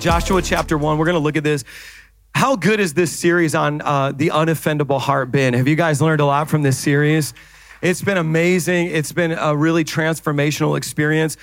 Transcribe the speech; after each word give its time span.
Joshua 0.00 0.40
chapter 0.40 0.78
one, 0.78 0.96
we're 0.96 1.04
going 1.04 1.16
to 1.16 1.20
look 1.20 1.36
at 1.36 1.44
this. 1.44 1.62
How 2.34 2.56
good 2.56 2.80
is 2.80 2.94
this 2.94 3.12
series 3.12 3.54
on 3.54 3.82
uh, 3.82 4.12
the 4.12 4.28
unoffendable 4.28 4.98
heart 4.98 5.30
been? 5.30 5.52
Have 5.52 5.68
you 5.68 5.76
guys 5.76 6.00
learned 6.00 6.22
a 6.22 6.24
lot 6.24 6.48
from 6.48 6.62
this 6.62 6.78
series? 6.78 7.34
It's 7.82 8.00
been 8.00 8.16
amazing. 8.16 8.86
It's 8.86 9.12
been 9.12 9.32
a 9.32 9.54
really 9.54 9.84
transformational 9.84 10.78
experience. 10.78 11.36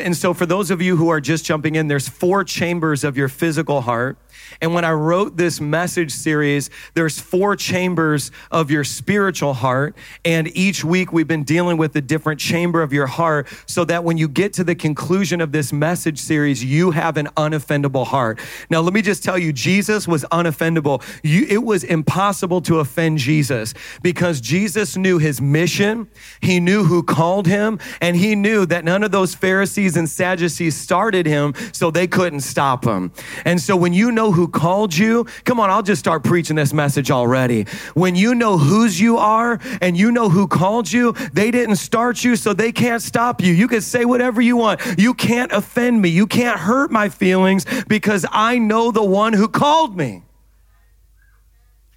And 0.00 0.16
so, 0.16 0.32
for 0.32 0.46
those 0.46 0.70
of 0.70 0.80
you 0.80 0.96
who 0.96 1.08
are 1.08 1.20
just 1.20 1.44
jumping 1.44 1.74
in, 1.74 1.88
there's 1.88 2.08
four 2.08 2.44
chambers 2.44 3.02
of 3.02 3.16
your 3.16 3.28
physical 3.28 3.80
heart. 3.80 4.16
And 4.60 4.74
when 4.74 4.84
I 4.84 4.92
wrote 4.92 5.36
this 5.36 5.60
message 5.60 6.12
series, 6.12 6.70
there's 6.94 7.18
four 7.18 7.56
chambers 7.56 8.30
of 8.50 8.70
your 8.70 8.84
spiritual 8.84 9.54
heart. 9.54 9.96
And 10.24 10.54
each 10.56 10.84
week 10.84 11.12
we've 11.12 11.28
been 11.28 11.44
dealing 11.44 11.76
with 11.76 11.94
a 11.96 12.00
different 12.00 12.40
chamber 12.40 12.82
of 12.82 12.92
your 12.92 13.06
heart 13.06 13.48
so 13.66 13.84
that 13.84 14.04
when 14.04 14.18
you 14.18 14.28
get 14.28 14.52
to 14.54 14.64
the 14.64 14.74
conclusion 14.74 15.40
of 15.40 15.52
this 15.52 15.72
message 15.72 16.18
series, 16.18 16.64
you 16.64 16.90
have 16.92 17.16
an 17.16 17.26
unoffendable 17.36 18.06
heart. 18.06 18.38
Now, 18.70 18.80
let 18.80 18.92
me 18.92 19.02
just 19.02 19.22
tell 19.24 19.38
you, 19.38 19.52
Jesus 19.52 20.08
was 20.08 20.24
unoffendable. 20.30 21.02
You, 21.22 21.46
it 21.48 21.62
was 21.62 21.84
impossible 21.84 22.60
to 22.62 22.80
offend 22.80 23.18
Jesus 23.18 23.74
because 24.02 24.40
Jesus 24.40 24.96
knew 24.96 25.18
his 25.18 25.40
mission. 25.40 26.08
He 26.40 26.60
knew 26.60 26.84
who 26.84 27.02
called 27.02 27.46
him 27.46 27.78
and 28.00 28.16
he 28.16 28.34
knew 28.34 28.66
that 28.66 28.84
none 28.84 29.02
of 29.02 29.10
those 29.10 29.34
Pharisees 29.34 29.96
and 29.96 30.08
Sadducees 30.08 30.76
started 30.76 31.26
him 31.26 31.54
so 31.72 31.90
they 31.90 32.06
couldn't 32.06 32.40
stop 32.40 32.84
him. 32.84 33.12
And 33.44 33.60
so 33.60 33.76
when 33.76 33.92
you 33.92 34.12
know 34.12 34.32
who 34.34 34.48
called 34.48 34.96
you, 34.96 35.26
come 35.44 35.58
on, 35.58 35.70
I'll 35.70 35.82
just 35.82 36.00
start 36.00 36.24
preaching 36.24 36.56
this 36.56 36.72
message 36.72 37.10
already. 37.10 37.66
When 37.94 38.14
you 38.14 38.34
know 38.34 38.58
whose 38.58 39.00
you 39.00 39.16
are 39.16 39.58
and 39.80 39.96
you 39.96 40.12
know 40.12 40.28
who 40.28 40.46
called 40.46 40.92
you, 40.92 41.12
they 41.32 41.50
didn't 41.50 41.76
start 41.76 42.22
you, 42.22 42.36
so 42.36 42.52
they 42.52 42.72
can't 42.72 43.02
stop 43.02 43.40
you. 43.40 43.52
You 43.52 43.68
can 43.68 43.80
say 43.80 44.04
whatever 44.04 44.40
you 44.40 44.56
want. 44.56 44.80
You 44.98 45.14
can't 45.14 45.52
offend 45.52 46.02
me. 46.02 46.08
You 46.10 46.26
can't 46.26 46.58
hurt 46.58 46.90
my 46.90 47.08
feelings 47.08 47.64
because 47.88 48.26
I 48.30 48.58
know 48.58 48.90
the 48.90 49.04
one 49.04 49.32
who 49.32 49.48
called 49.48 49.96
me. 49.96 50.22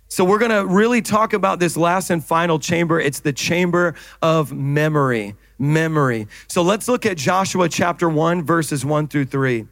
So, 0.10 0.24
we're 0.24 0.40
going 0.40 0.52
to 0.52 0.66
really 0.66 1.02
talk 1.02 1.34
about 1.34 1.60
this 1.60 1.76
last 1.76 2.10
and 2.10 2.24
final 2.24 2.60
chamber. 2.60 2.98
It's 3.00 3.20
the 3.20 3.34
chamber 3.34 3.94
of 4.22 4.54
memory. 4.54 5.36
Memory. 5.60 6.28
So, 6.48 6.62
let's 6.62 6.88
look 6.88 7.06
at 7.06 7.18
Joshua 7.18 7.68
chapter 7.68 8.08
1, 8.08 8.44
verses 8.44 8.86
1 8.86 9.10
through 9.10 9.26
3. 9.26 9.68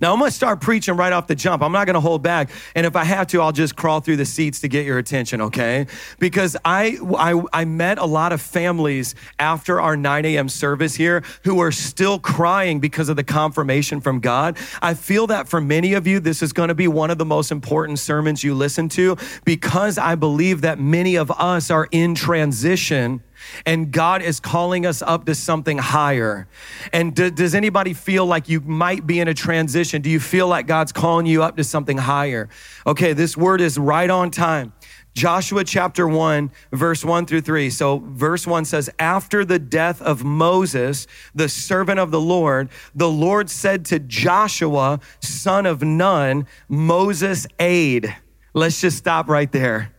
Now 0.00 0.12
I'm 0.12 0.18
going 0.18 0.30
to 0.30 0.36
start 0.36 0.60
preaching 0.60 0.96
right 0.96 1.12
off 1.12 1.26
the 1.26 1.34
jump. 1.34 1.62
I'm 1.62 1.72
not 1.72 1.86
going 1.86 1.94
to 1.94 2.00
hold 2.00 2.22
back. 2.22 2.50
And 2.74 2.86
if 2.86 2.96
I 2.96 3.04
have 3.04 3.26
to, 3.28 3.40
I'll 3.40 3.52
just 3.52 3.76
crawl 3.76 4.00
through 4.00 4.16
the 4.16 4.26
seats 4.26 4.60
to 4.60 4.68
get 4.68 4.86
your 4.86 4.98
attention, 4.98 5.40
okay? 5.42 5.86
Because 6.18 6.56
I, 6.64 6.98
I, 7.16 7.42
I 7.52 7.64
met 7.64 7.98
a 7.98 8.04
lot 8.04 8.32
of 8.32 8.40
families 8.40 9.14
after 9.38 9.80
our 9.80 9.96
9 9.96 10.24
a.m. 10.24 10.48
service 10.48 10.94
here 10.94 11.22
who 11.44 11.60
are 11.60 11.72
still 11.72 12.18
crying 12.18 12.80
because 12.80 13.08
of 13.08 13.16
the 13.16 13.24
confirmation 13.24 14.00
from 14.00 14.20
God. 14.20 14.56
I 14.80 14.94
feel 14.94 15.26
that 15.28 15.48
for 15.48 15.60
many 15.60 15.94
of 15.94 16.06
you, 16.06 16.20
this 16.20 16.42
is 16.42 16.52
going 16.52 16.68
to 16.68 16.74
be 16.74 16.88
one 16.88 17.10
of 17.10 17.18
the 17.18 17.24
most 17.24 17.50
important 17.50 17.98
sermons 17.98 18.44
you 18.44 18.54
listen 18.54 18.88
to 18.90 19.16
because 19.44 19.98
I 19.98 20.14
believe 20.14 20.62
that 20.62 20.78
many 20.78 21.16
of 21.16 21.30
us 21.30 21.70
are 21.70 21.88
in 21.90 22.14
transition 22.14 23.22
and 23.66 23.90
God 23.92 24.22
is 24.22 24.40
calling 24.40 24.86
us 24.86 25.02
up 25.02 25.26
to 25.26 25.34
something 25.34 25.78
higher. 25.78 26.48
And 26.92 27.14
do, 27.14 27.30
does 27.30 27.54
anybody 27.54 27.94
feel 27.94 28.26
like 28.26 28.48
you 28.48 28.60
might 28.60 29.06
be 29.06 29.20
in 29.20 29.28
a 29.28 29.34
transition? 29.34 30.02
Do 30.02 30.10
you 30.10 30.20
feel 30.20 30.48
like 30.48 30.66
God's 30.66 30.92
calling 30.92 31.26
you 31.26 31.42
up 31.42 31.56
to 31.56 31.64
something 31.64 31.98
higher? 31.98 32.48
Okay, 32.86 33.12
this 33.12 33.36
word 33.36 33.60
is 33.60 33.78
right 33.78 34.10
on 34.10 34.30
time. 34.30 34.72
Joshua 35.14 35.62
chapter 35.62 36.08
1, 36.08 36.50
verse 36.72 37.04
1 37.04 37.26
through 37.26 37.42
3. 37.42 37.68
So, 37.68 37.98
verse 37.98 38.46
1 38.46 38.64
says, 38.64 38.88
After 38.98 39.44
the 39.44 39.58
death 39.58 40.00
of 40.00 40.24
Moses, 40.24 41.06
the 41.34 41.48
servant 41.48 41.98
of 41.98 42.10
the 42.10 42.20
Lord, 42.20 42.70
the 42.94 43.10
Lord 43.10 43.50
said 43.50 43.84
to 43.86 43.98
Joshua, 43.98 45.00
son 45.20 45.66
of 45.66 45.82
Nun, 45.82 46.46
Moses' 46.68 47.46
aide. 47.58 48.16
Let's 48.54 48.80
just 48.80 48.96
stop 48.96 49.28
right 49.28 49.50
there. 49.52 49.92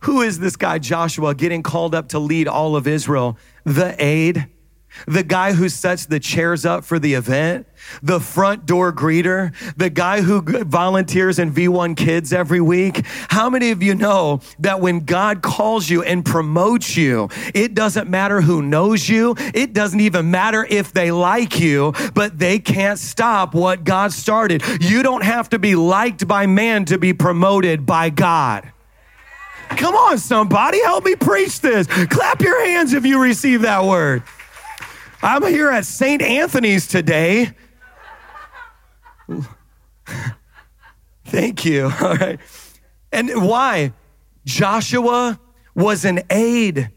Who 0.00 0.22
is 0.22 0.38
this 0.38 0.56
guy, 0.56 0.78
Joshua, 0.78 1.34
getting 1.34 1.62
called 1.62 1.94
up 1.94 2.08
to 2.10 2.18
lead 2.18 2.48
all 2.48 2.74
of 2.74 2.86
Israel? 2.86 3.36
The 3.64 3.94
aide, 3.98 4.46
the 5.06 5.22
guy 5.22 5.52
who 5.52 5.68
sets 5.68 6.06
the 6.06 6.18
chairs 6.18 6.64
up 6.64 6.84
for 6.84 6.98
the 6.98 7.14
event, 7.14 7.66
the 8.02 8.18
front 8.18 8.64
door 8.64 8.92
greeter, 8.92 9.54
the 9.76 9.90
guy 9.90 10.22
who 10.22 10.40
volunteers 10.40 11.38
in 11.38 11.52
V1 11.52 11.96
Kids 11.96 12.32
every 12.32 12.60
week. 12.62 13.04
How 13.28 13.50
many 13.50 13.70
of 13.70 13.82
you 13.82 13.94
know 13.94 14.40
that 14.58 14.80
when 14.80 15.00
God 15.00 15.42
calls 15.42 15.90
you 15.90 16.02
and 16.02 16.24
promotes 16.24 16.96
you, 16.96 17.28
it 17.54 17.74
doesn't 17.74 18.08
matter 18.08 18.40
who 18.40 18.62
knows 18.62 19.08
you, 19.08 19.34
it 19.54 19.74
doesn't 19.74 20.00
even 20.00 20.30
matter 20.30 20.66
if 20.68 20.92
they 20.92 21.10
like 21.10 21.60
you, 21.60 21.92
but 22.14 22.38
they 22.38 22.58
can't 22.58 22.98
stop 22.98 23.54
what 23.54 23.84
God 23.84 24.12
started. 24.12 24.62
You 24.80 25.02
don't 25.02 25.24
have 25.24 25.50
to 25.50 25.58
be 25.58 25.74
liked 25.74 26.26
by 26.26 26.46
man 26.46 26.86
to 26.86 26.98
be 26.98 27.12
promoted 27.12 27.84
by 27.84 28.08
God. 28.10 28.72
Come 29.76 29.94
on, 29.94 30.18
somebody, 30.18 30.82
help 30.82 31.04
me 31.04 31.16
preach 31.16 31.60
this. 31.60 31.86
Clap 31.86 32.42
your 32.42 32.64
hands 32.64 32.92
if 32.92 33.06
you 33.06 33.20
receive 33.20 33.62
that 33.62 33.84
word. 33.84 34.22
I'm 35.22 35.42
here 35.46 35.70
at 35.70 35.84
St. 35.84 36.22
Anthony's 36.22 36.86
today. 36.86 37.52
Thank 41.26 41.64
you. 41.64 41.84
All 42.00 42.14
right. 42.16 42.40
And 43.12 43.30
why? 43.46 43.92
Joshua 44.44 45.38
was 45.74 46.04
an 46.04 46.22
aide. 46.30 46.90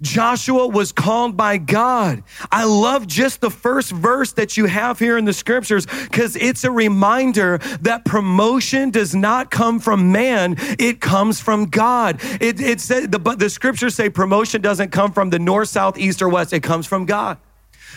Joshua 0.00 0.66
was 0.68 0.92
called 0.92 1.36
by 1.36 1.58
God. 1.58 2.22
I 2.52 2.64
love 2.64 3.06
just 3.06 3.40
the 3.40 3.50
first 3.50 3.90
verse 3.90 4.32
that 4.32 4.56
you 4.56 4.66
have 4.66 4.98
here 4.98 5.18
in 5.18 5.24
the 5.24 5.32
scriptures 5.32 5.86
because 5.86 6.36
it's 6.36 6.64
a 6.64 6.70
reminder 6.70 7.58
that 7.80 8.04
promotion 8.04 8.90
does 8.90 9.14
not 9.14 9.50
come 9.50 9.80
from 9.80 10.12
man, 10.12 10.56
it 10.78 11.00
comes 11.00 11.40
from 11.40 11.66
God. 11.66 12.20
It, 12.40 12.60
it 12.60 12.80
said, 12.80 13.10
the, 13.10 13.18
the 13.18 13.50
scriptures 13.50 13.94
say 13.94 14.08
promotion 14.08 14.62
doesn't 14.62 14.90
come 14.90 15.12
from 15.12 15.30
the 15.30 15.38
north, 15.38 15.68
south, 15.68 15.98
east, 15.98 16.22
or 16.22 16.28
west, 16.28 16.52
it 16.52 16.62
comes 16.62 16.86
from 16.86 17.04
God. 17.04 17.38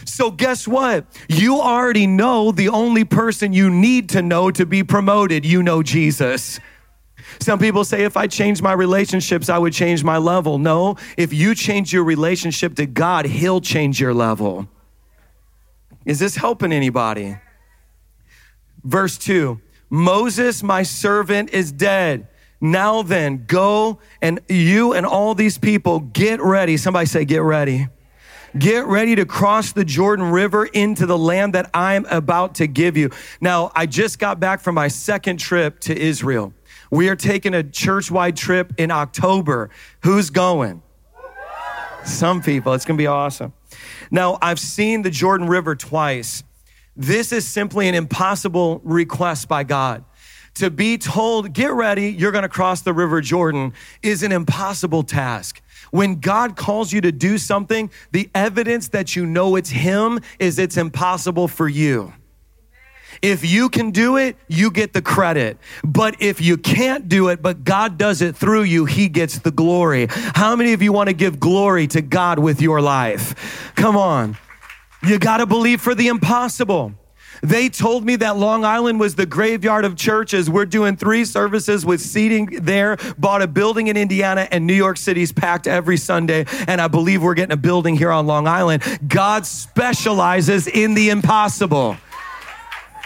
So, 0.06 0.32
guess 0.32 0.68
what? 0.68 1.06
You 1.30 1.62
already 1.62 2.08
know 2.08 2.52
the 2.52 2.70
only 2.70 3.06
person 3.06 3.54
you 3.54 3.70
need 3.70 4.10
to 4.10 4.24
know 4.24 4.50
to 4.50 4.66
be 4.66 4.84
promoted. 4.84 5.46
You 5.46 5.62
know 5.62 5.84
Jesus. 5.84 6.60
Some 7.40 7.60
people 7.60 7.84
say 7.84 8.04
if 8.04 8.18
I 8.18 8.28
change 8.28 8.62
my 8.62 8.74
relationships, 8.74 9.50
I 9.50 9.58
would 9.58 9.74
change 9.74 10.04
my 10.04 10.18
level. 10.18 10.58
No, 10.58 10.98
if 11.18 11.34
you 11.34 11.56
change 11.56 11.94
your 11.94 12.04
relationship 12.04 12.76
to 12.76 12.86
God, 12.86 13.26
He'll 13.26 13.62
change 13.62 14.00
your 14.00 14.14
level. 14.14 14.68
Is 16.06 16.20
this 16.20 16.36
helping 16.36 16.72
anybody? 16.72 17.38
Verse 18.84 19.18
2 19.18 19.60
Moses, 19.90 20.64
my 20.64 20.84
servant, 20.84 21.50
is 21.50 21.72
dead. 21.72 22.28
Now 22.62 23.02
then, 23.02 23.46
go 23.48 24.00
and 24.22 24.40
you 24.48 24.94
and 24.94 25.06
all 25.06 25.34
these 25.34 25.58
people 25.58 26.00
get 26.00 26.40
ready. 26.42 26.78
Somebody 26.78 27.08
say, 27.08 27.26
get 27.26 27.42
ready. 27.42 27.88
Get 28.58 28.86
ready 28.86 29.16
to 29.16 29.26
cross 29.26 29.72
the 29.72 29.86
Jordan 29.86 30.32
River 30.32 30.66
into 30.66 31.06
the 31.06 31.18
land 31.18 31.54
that 31.56 31.70
I'm 31.74 32.06
about 32.06 32.56
to 32.56 32.68
give 32.68 32.98
you. 32.98 33.10
Now, 33.40 33.72
I 33.76 33.86
just 33.86 34.20
got 34.20 34.40
back 34.40 34.60
from 34.60 34.76
my 34.76 34.90
second 34.90 35.38
trip 35.38 35.80
to 35.82 35.98
Israel. 35.98 36.54
We 36.92 37.08
are 37.08 37.16
taking 37.16 37.54
a 37.54 37.64
church 37.64 38.12
wide 38.12 38.36
trip 38.36 38.74
in 38.78 38.92
October. 38.92 39.70
Who's 40.04 40.30
going? 40.30 40.84
Some 42.04 42.42
people. 42.42 42.74
It's 42.74 42.84
going 42.84 42.98
to 42.98 43.02
be 43.02 43.08
awesome. 43.08 43.54
Now, 44.12 44.38
I've 44.42 44.60
seen 44.60 45.02
the 45.02 45.10
Jordan 45.10 45.48
River 45.48 45.76
twice. 45.76 46.44
This 46.98 47.32
is 47.32 47.48
simply 47.48 47.88
an 47.88 47.96
impossible 47.96 48.82
request 48.84 49.48
by 49.48 49.64
God. 49.64 50.04
To 50.56 50.70
be 50.70 50.98
told, 50.98 51.54
get 51.54 51.72
ready, 51.72 52.12
you're 52.12 52.34
going 52.34 52.42
to 52.42 52.50
cross 52.50 52.82
the 52.82 52.92
River 52.94 53.22
Jordan, 53.22 53.72
is 54.04 54.22
an 54.22 54.34
impossible 54.34 55.04
task. 55.04 55.62
When 55.92 56.20
God 56.20 56.58
calls 56.58 56.92
you 56.92 57.00
to 57.02 57.12
do 57.14 57.38
something, 57.38 57.90
the 58.12 58.30
evidence 58.36 58.90
that 58.90 59.16
you 59.16 59.26
know 59.26 59.56
it's 59.56 59.70
Him 59.70 60.20
is 60.40 60.60
it's 60.60 60.76
impossible 60.76 61.48
for 61.48 61.70
you. 61.70 62.14
If 63.22 63.46
you 63.46 63.70
can 63.70 63.92
do 63.92 64.18
it, 64.18 64.36
you 64.48 64.72
get 64.72 64.94
the 64.94 65.02
credit. 65.02 65.58
But 65.84 66.22
if 66.22 66.42
you 66.42 66.58
can't 66.58 67.08
do 67.08 67.30
it, 67.30 67.42
but 67.42 67.64
God 67.64 67.98
does 67.98 68.22
it 68.22 68.36
through 68.36 68.64
you, 68.64 68.86
He 68.86 69.10
gets 69.10 69.40
the 69.40 69.52
glory. 69.52 70.08
How 70.10 70.56
many 70.56 70.74
of 70.74 70.82
you 70.82 70.92
want 70.92 71.10
to 71.10 71.14
give 71.14 71.40
glory 71.40 71.86
to 71.88 72.02
God 72.02 72.40
with 72.40 72.62
your 72.62 72.82
life? 72.82 73.74
Come 73.76 73.96
on. 73.96 74.38
You 75.04 75.20
got 75.20 75.38
to 75.38 75.46
believe 75.46 75.82
for 75.82 75.94
the 75.94 76.08
impossible. 76.08 76.94
They 77.42 77.70
told 77.70 78.06
me 78.06 78.18
that 78.18 78.38
Long 78.38 78.64
Island 78.64 79.00
was 79.00 79.16
the 79.16 79.26
graveyard 79.26 79.84
of 79.84 79.96
churches. 79.96 80.48
We're 80.50 80.68
doing 80.68 80.96
three 80.96 81.26
services 81.26 81.84
with 81.86 82.00
seating 82.00 82.46
there, 82.62 82.98
bought 83.18 83.42
a 83.42 83.48
building 83.48 83.88
in 83.88 83.98
Indiana, 83.98 84.48
and 84.52 84.68
New 84.68 84.76
York 84.76 84.98
City's 84.98 85.32
packed 85.32 85.66
every 85.66 85.98
Sunday. 85.98 86.46
And 86.68 86.80
I 86.80 86.88
believe 86.88 87.24
we're 87.24 87.34
getting 87.34 87.54
a 87.54 87.58
building 87.58 87.96
here 87.96 88.12
on 88.12 88.28
Long 88.28 88.48
Island. 88.48 88.84
God 89.08 89.48
specializes 89.48 90.68
in 90.68 90.94
the 90.94 91.10
impossible. 91.10 91.98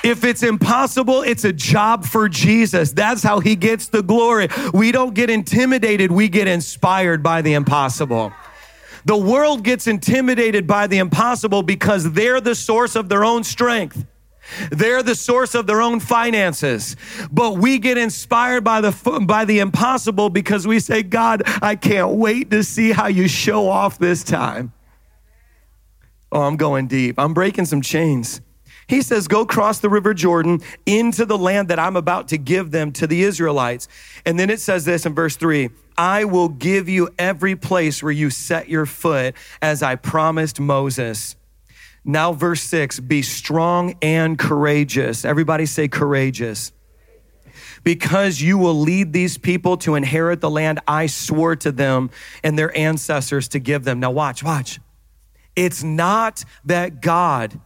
If 0.05 0.23
it's 0.23 0.43
impossible, 0.43 1.23
it's 1.23 1.45
a 1.45 1.51
job 1.51 2.05
for 2.05 2.29
Jesus. 2.29 2.91
That's 2.91 3.23
how 3.23 3.39
he 3.39 3.55
gets 3.55 3.87
the 3.87 4.03
glory. 4.03 4.49
We 4.71 4.91
don't 4.91 5.15
get 5.15 5.31
intimidated, 5.31 6.11
we 6.11 6.29
get 6.29 6.47
inspired 6.47 7.23
by 7.23 7.41
the 7.41 7.53
impossible. 7.53 8.31
The 9.05 9.17
world 9.17 9.63
gets 9.63 9.87
intimidated 9.87 10.67
by 10.67 10.85
the 10.85 10.99
impossible 10.99 11.63
because 11.63 12.11
they're 12.11 12.39
the 12.39 12.53
source 12.53 12.95
of 12.95 13.09
their 13.09 13.25
own 13.25 13.43
strength. 13.43 14.05
They're 14.71 15.01
the 15.01 15.15
source 15.15 15.55
of 15.55 15.65
their 15.65 15.81
own 15.81 15.99
finances. 15.99 16.95
But 17.31 17.57
we 17.57 17.79
get 17.79 17.97
inspired 17.97 18.63
by 18.63 18.81
the, 18.81 19.25
by 19.25 19.45
the 19.45 19.57
impossible 19.57 20.29
because 20.29 20.67
we 20.67 20.79
say, 20.79 21.01
God, 21.01 21.41
I 21.63 21.75
can't 21.75 22.11
wait 22.11 22.51
to 22.51 22.63
see 22.63 22.91
how 22.91 23.07
you 23.07 23.27
show 23.27 23.67
off 23.67 23.97
this 23.97 24.23
time. 24.23 24.71
Oh, 26.31 26.43
I'm 26.43 26.57
going 26.57 26.85
deep. 26.85 27.17
I'm 27.17 27.33
breaking 27.33 27.65
some 27.65 27.81
chains. 27.81 28.41
He 28.87 29.01
says, 29.01 29.27
Go 29.27 29.45
cross 29.45 29.79
the 29.79 29.89
river 29.89 30.13
Jordan 30.13 30.61
into 30.85 31.25
the 31.25 31.37
land 31.37 31.69
that 31.69 31.79
I'm 31.79 31.95
about 31.95 32.27
to 32.29 32.37
give 32.37 32.71
them 32.71 32.91
to 32.93 33.07
the 33.07 33.23
Israelites. 33.23 33.87
And 34.25 34.39
then 34.39 34.49
it 34.49 34.59
says 34.59 34.85
this 34.85 35.05
in 35.05 35.15
verse 35.15 35.35
three 35.35 35.69
I 35.97 36.25
will 36.25 36.49
give 36.49 36.89
you 36.89 37.09
every 37.17 37.55
place 37.55 38.03
where 38.03 38.11
you 38.11 38.29
set 38.29 38.69
your 38.69 38.85
foot, 38.85 39.35
as 39.61 39.81
I 39.81 39.95
promised 39.95 40.59
Moses. 40.59 41.35
Now, 42.03 42.33
verse 42.33 42.61
six 42.61 42.99
be 42.99 43.21
strong 43.21 43.95
and 44.01 44.37
courageous. 44.37 45.25
Everybody 45.25 45.65
say 45.65 45.87
courageous. 45.87 46.71
Because 47.83 48.41
you 48.41 48.57
will 48.57 48.79
lead 48.79 49.13
these 49.13 49.37
people 49.37 49.77
to 49.77 49.93
inherit 49.95 50.41
the 50.41 50.49
land 50.49 50.79
I 50.87 51.05
swore 51.05 51.55
to 51.57 51.71
them 51.71 52.09
and 52.43 52.57
their 52.57 52.75
ancestors 52.75 53.47
to 53.49 53.59
give 53.59 53.83
them. 53.83 53.99
Now, 53.99 54.11
watch, 54.11 54.43
watch. 54.43 54.79
It's 55.55 55.83
not 55.83 56.43
that 56.65 56.99
God 56.99 57.59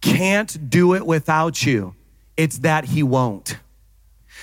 can't 0.00 0.70
do 0.70 0.94
it 0.94 1.06
without 1.06 1.64
you, 1.64 1.94
it's 2.36 2.58
that 2.58 2.86
He 2.86 3.02
won't. 3.02 3.58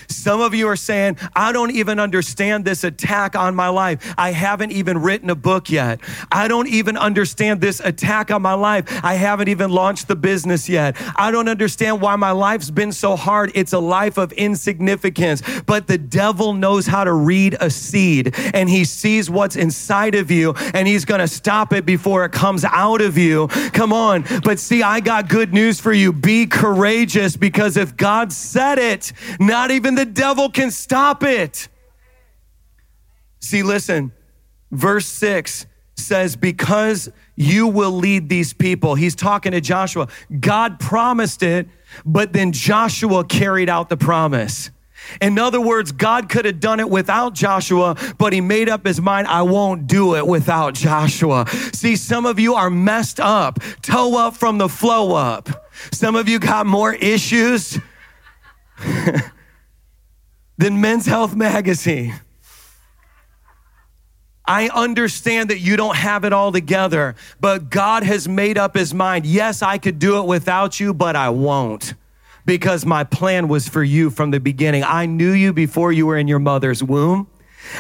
Some 0.09 0.41
of 0.41 0.53
you 0.53 0.67
are 0.67 0.75
saying, 0.75 1.17
I 1.35 1.51
don't 1.51 1.71
even 1.71 1.99
understand 1.99 2.65
this 2.65 2.83
attack 2.83 3.35
on 3.35 3.55
my 3.55 3.67
life. 3.69 4.13
I 4.17 4.31
haven't 4.31 4.71
even 4.71 4.99
written 4.99 5.29
a 5.29 5.35
book 5.35 5.69
yet. 5.69 5.99
I 6.31 6.47
don't 6.47 6.67
even 6.67 6.97
understand 6.97 7.61
this 7.61 7.79
attack 7.79 8.31
on 8.31 8.41
my 8.41 8.53
life. 8.53 8.85
I 9.03 9.15
haven't 9.15 9.49
even 9.49 9.71
launched 9.71 10.07
the 10.07 10.15
business 10.15 10.69
yet. 10.69 10.95
I 11.15 11.31
don't 11.31 11.49
understand 11.49 12.01
why 12.01 12.15
my 12.15 12.31
life's 12.31 12.69
been 12.69 12.91
so 12.91 13.15
hard. 13.15 13.51
It's 13.53 13.73
a 13.73 13.79
life 13.79 14.17
of 14.17 14.31
insignificance. 14.33 15.41
But 15.65 15.87
the 15.87 15.97
devil 15.97 16.53
knows 16.53 16.87
how 16.87 17.03
to 17.03 17.13
read 17.13 17.57
a 17.59 17.69
seed 17.69 18.33
and 18.53 18.69
he 18.69 18.85
sees 18.85 19.29
what's 19.29 19.55
inside 19.55 20.15
of 20.15 20.31
you 20.31 20.53
and 20.73 20.87
he's 20.87 21.05
going 21.05 21.19
to 21.19 21.27
stop 21.27 21.73
it 21.73 21.85
before 21.85 22.23
it 22.25 22.31
comes 22.31 22.63
out 22.65 23.01
of 23.01 23.17
you. 23.17 23.47
Come 23.73 23.91
on. 23.91 24.23
But 24.43 24.59
see, 24.59 24.83
I 24.83 24.99
got 25.01 25.27
good 25.27 25.53
news 25.53 25.79
for 25.79 25.91
you. 25.91 26.13
Be 26.13 26.45
courageous 26.45 27.35
because 27.35 27.75
if 27.75 27.97
God 27.97 28.31
said 28.31 28.79
it, 28.79 29.11
not 29.39 29.71
even 29.71 29.96
the 29.97 30.05
devil 30.05 30.49
can 30.49 30.71
stop 30.71 31.23
it. 31.23 31.67
See, 33.39 33.63
listen, 33.63 34.11
verse 34.71 35.07
6 35.07 35.65
says, 35.95 36.35
Because 36.35 37.09
you 37.35 37.67
will 37.67 37.91
lead 37.91 38.29
these 38.29 38.53
people. 38.53 38.95
He's 38.95 39.15
talking 39.15 39.53
to 39.53 39.61
Joshua. 39.61 40.07
God 40.39 40.79
promised 40.79 41.43
it, 41.43 41.67
but 42.05 42.33
then 42.33 42.51
Joshua 42.51 43.23
carried 43.25 43.69
out 43.69 43.89
the 43.89 43.97
promise. 43.97 44.69
In 45.21 45.39
other 45.39 45.61
words, 45.61 45.91
God 45.91 46.27
could 46.29 46.45
have 46.45 46.59
done 46.59 46.79
it 46.79 46.89
without 46.89 47.33
Joshua, 47.33 47.95
but 48.17 48.33
he 48.33 48.41
made 48.41 48.67
up 48.67 48.85
his 48.85 48.99
mind, 48.99 49.27
I 49.27 49.43
won't 49.43 49.87
do 49.87 50.15
it 50.15 50.27
without 50.27 50.73
Joshua. 50.73 51.47
See, 51.73 51.95
some 51.95 52.25
of 52.25 52.39
you 52.39 52.55
are 52.55 52.69
messed 52.69 53.19
up, 53.19 53.59
toe 53.81 54.17
up 54.17 54.35
from 54.35 54.57
the 54.57 54.67
flow 54.67 55.13
up. 55.13 55.69
Some 55.91 56.15
of 56.15 56.27
you 56.27 56.39
got 56.39 56.65
more 56.65 56.93
issues. 56.93 57.79
than 60.57 60.81
Men's 60.81 61.05
Health 61.05 61.35
Magazine. 61.35 62.19
I 64.45 64.69
understand 64.69 65.49
that 65.49 65.59
you 65.59 65.75
don't 65.75 65.97
have 65.97 66.23
it 66.23 66.31
all 66.31 66.53
together, 66.53 67.15
but 67.39 67.69
God 67.69 68.03
has 68.03 68.29
made 68.29 68.57
up 68.57 68.75
his 68.75 68.93
mind. 68.93 69.25
Yes, 69.25 69.61
I 69.61 69.77
could 69.77 69.99
do 69.99 70.19
it 70.19 70.25
without 70.25 70.79
you, 70.79 70.93
but 70.93 71.17
I 71.17 71.29
won't 71.29 71.93
because 72.45 72.85
my 72.85 73.03
plan 73.03 73.49
was 73.49 73.67
for 73.67 73.83
you 73.83 74.09
from 74.09 74.31
the 74.31 74.39
beginning. 74.39 74.83
I 74.83 75.05
knew 75.05 75.33
you 75.33 75.51
before 75.51 75.91
you 75.91 76.07
were 76.07 76.17
in 76.17 76.29
your 76.29 76.39
mother's 76.39 76.81
womb. 76.81 77.27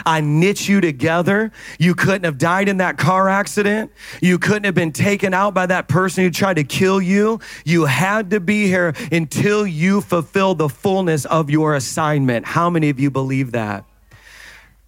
I 0.05 0.21
knit 0.21 0.67
you 0.67 0.81
together. 0.81 1.51
You 1.79 1.95
couldn't 1.95 2.23
have 2.23 2.37
died 2.37 2.69
in 2.69 2.77
that 2.77 2.97
car 2.97 3.29
accident. 3.29 3.91
You 4.21 4.39
couldn't 4.39 4.65
have 4.65 4.75
been 4.75 4.91
taken 4.91 5.33
out 5.33 5.53
by 5.53 5.65
that 5.67 5.87
person 5.87 6.23
who 6.23 6.31
tried 6.31 6.55
to 6.55 6.63
kill 6.63 7.01
you. 7.01 7.39
You 7.65 7.85
had 7.85 8.29
to 8.31 8.39
be 8.39 8.67
here 8.67 8.93
until 9.11 9.65
you 9.65 10.01
fulfill 10.01 10.55
the 10.55 10.69
fullness 10.69 11.25
of 11.25 11.49
your 11.49 11.75
assignment. 11.75 12.45
How 12.45 12.69
many 12.69 12.89
of 12.89 12.99
you 12.99 13.09
believe 13.09 13.51
that? 13.51 13.85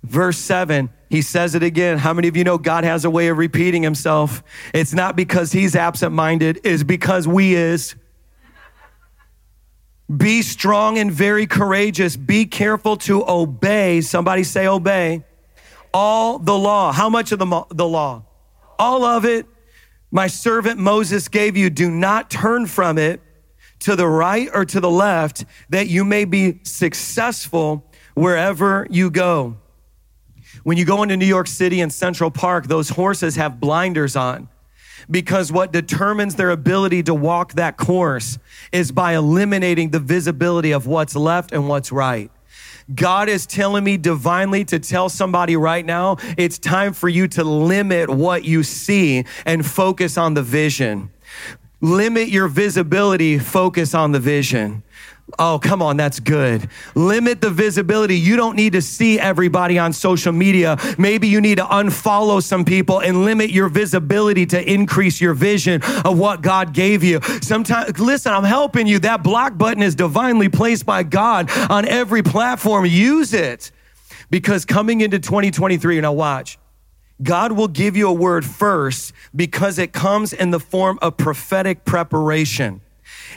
Verse 0.03 0.37
7, 0.37 0.89
he 1.09 1.21
says 1.21 1.55
it 1.55 1.63
again. 1.63 1.97
How 1.97 2.13
many 2.13 2.29
of 2.29 2.37
you 2.37 2.43
know 2.45 2.57
God 2.57 2.85
has 2.85 3.03
a 3.03 3.09
way 3.09 3.27
of 3.27 3.37
repeating 3.37 3.83
himself? 3.83 4.43
It's 4.73 4.93
not 4.93 5.15
because 5.15 5.51
he's 5.51 5.75
absent 5.75 6.13
minded, 6.13 6.61
it's 6.63 6.83
because 6.83 7.27
we 7.27 7.53
is. 7.53 7.95
Be 10.15 10.41
strong 10.41 10.97
and 10.97 11.11
very 11.11 11.45
courageous. 11.45 12.15
Be 12.15 12.45
careful 12.45 12.97
to 12.97 13.23
obey. 13.29 14.01
Somebody 14.01 14.43
say 14.43 14.67
obey. 14.67 15.23
All 15.93 16.39
the 16.39 16.57
law. 16.57 16.91
How 16.91 17.09
much 17.09 17.31
of 17.31 17.39
the, 17.39 17.65
the 17.69 17.87
law? 17.87 18.23
All 18.79 19.03
of 19.03 19.25
it. 19.25 19.45
My 20.11 20.27
servant 20.27 20.79
Moses 20.79 21.27
gave 21.27 21.55
you. 21.55 21.69
Do 21.69 21.91
not 21.91 22.31
turn 22.31 22.65
from 22.65 22.97
it 22.97 23.21
to 23.79 23.95
the 23.95 24.07
right 24.07 24.49
or 24.53 24.65
to 24.65 24.79
the 24.79 24.89
left 24.89 25.45
that 25.69 25.87
you 25.87 26.03
may 26.03 26.25
be 26.25 26.59
successful 26.63 27.85
wherever 28.15 28.87
you 28.89 29.11
go. 29.11 29.57
When 30.63 30.77
you 30.77 30.85
go 30.85 31.03
into 31.03 31.15
New 31.17 31.25
York 31.25 31.47
City 31.47 31.81
and 31.81 31.93
Central 31.93 32.31
Park, 32.31 32.67
those 32.67 32.89
horses 32.89 33.35
have 33.35 33.59
blinders 33.59 34.15
on 34.15 34.49
because 35.09 35.51
what 35.51 35.71
determines 35.71 36.35
their 36.35 36.51
ability 36.51 37.03
to 37.03 37.13
walk 37.13 37.53
that 37.53 37.77
course 37.77 38.37
is 38.71 38.91
by 38.91 39.15
eliminating 39.15 39.89
the 39.89 39.99
visibility 39.99 40.71
of 40.71 40.87
what's 40.87 41.15
left 41.15 41.51
and 41.51 41.67
what's 41.67 41.91
right. 41.91 42.31
God 42.93 43.29
is 43.29 43.45
telling 43.45 43.83
me 43.83 43.97
divinely 43.97 44.65
to 44.65 44.79
tell 44.79 45.09
somebody 45.09 45.55
right 45.55 45.85
now, 45.85 46.17
it's 46.37 46.57
time 46.57 46.93
for 46.93 47.07
you 47.07 47.27
to 47.29 47.43
limit 47.43 48.09
what 48.09 48.43
you 48.43 48.63
see 48.63 49.25
and 49.45 49.65
focus 49.65 50.17
on 50.17 50.33
the 50.33 50.41
vision. 50.41 51.11
Limit 51.81 52.29
your 52.29 52.47
visibility, 52.47 53.37
focus 53.39 53.93
on 53.93 54.11
the 54.11 54.19
vision. 54.19 54.83
Oh, 55.37 55.59
come 55.61 55.81
on, 55.81 55.97
that's 55.97 56.19
good. 56.19 56.69
Limit 56.95 57.41
the 57.41 57.49
visibility. 57.49 58.15
You 58.15 58.35
don't 58.35 58.55
need 58.55 58.73
to 58.73 58.81
see 58.81 59.19
everybody 59.19 59.77
on 59.77 59.93
social 59.93 60.33
media. 60.33 60.77
Maybe 60.97 61.27
you 61.27 61.39
need 61.39 61.59
to 61.59 61.65
unfollow 61.65 62.41
some 62.41 62.65
people 62.65 62.99
and 62.99 63.23
limit 63.25 63.51
your 63.51 63.69
visibility 63.69 64.45
to 64.47 64.71
increase 64.71 65.21
your 65.21 65.33
vision 65.33 65.81
of 66.03 66.17
what 66.17 66.41
God 66.41 66.73
gave 66.73 67.03
you. 67.03 67.21
Sometimes, 67.41 67.99
listen, 67.99 68.33
I'm 68.33 68.43
helping 68.43 68.87
you. 68.87 68.99
That 68.99 69.23
block 69.23 69.57
button 69.57 69.83
is 69.83 69.95
divinely 69.95 70.49
placed 70.49 70.85
by 70.85 71.03
God 71.03 71.51
on 71.69 71.87
every 71.87 72.23
platform. 72.23 72.85
Use 72.85 73.33
it. 73.33 73.71
Because 74.31 74.65
coming 74.65 75.01
into 75.01 75.19
2023, 75.19 76.01
now 76.01 76.13
watch, 76.13 76.59
God 77.21 77.51
will 77.51 77.67
give 77.67 77.97
you 77.97 78.07
a 78.07 78.13
word 78.13 78.45
first 78.45 79.13
because 79.35 79.77
it 79.77 79.91
comes 79.91 80.31
in 80.33 80.51
the 80.51 80.59
form 80.59 80.99
of 81.01 81.17
prophetic 81.17 81.83
preparation. 81.83 82.81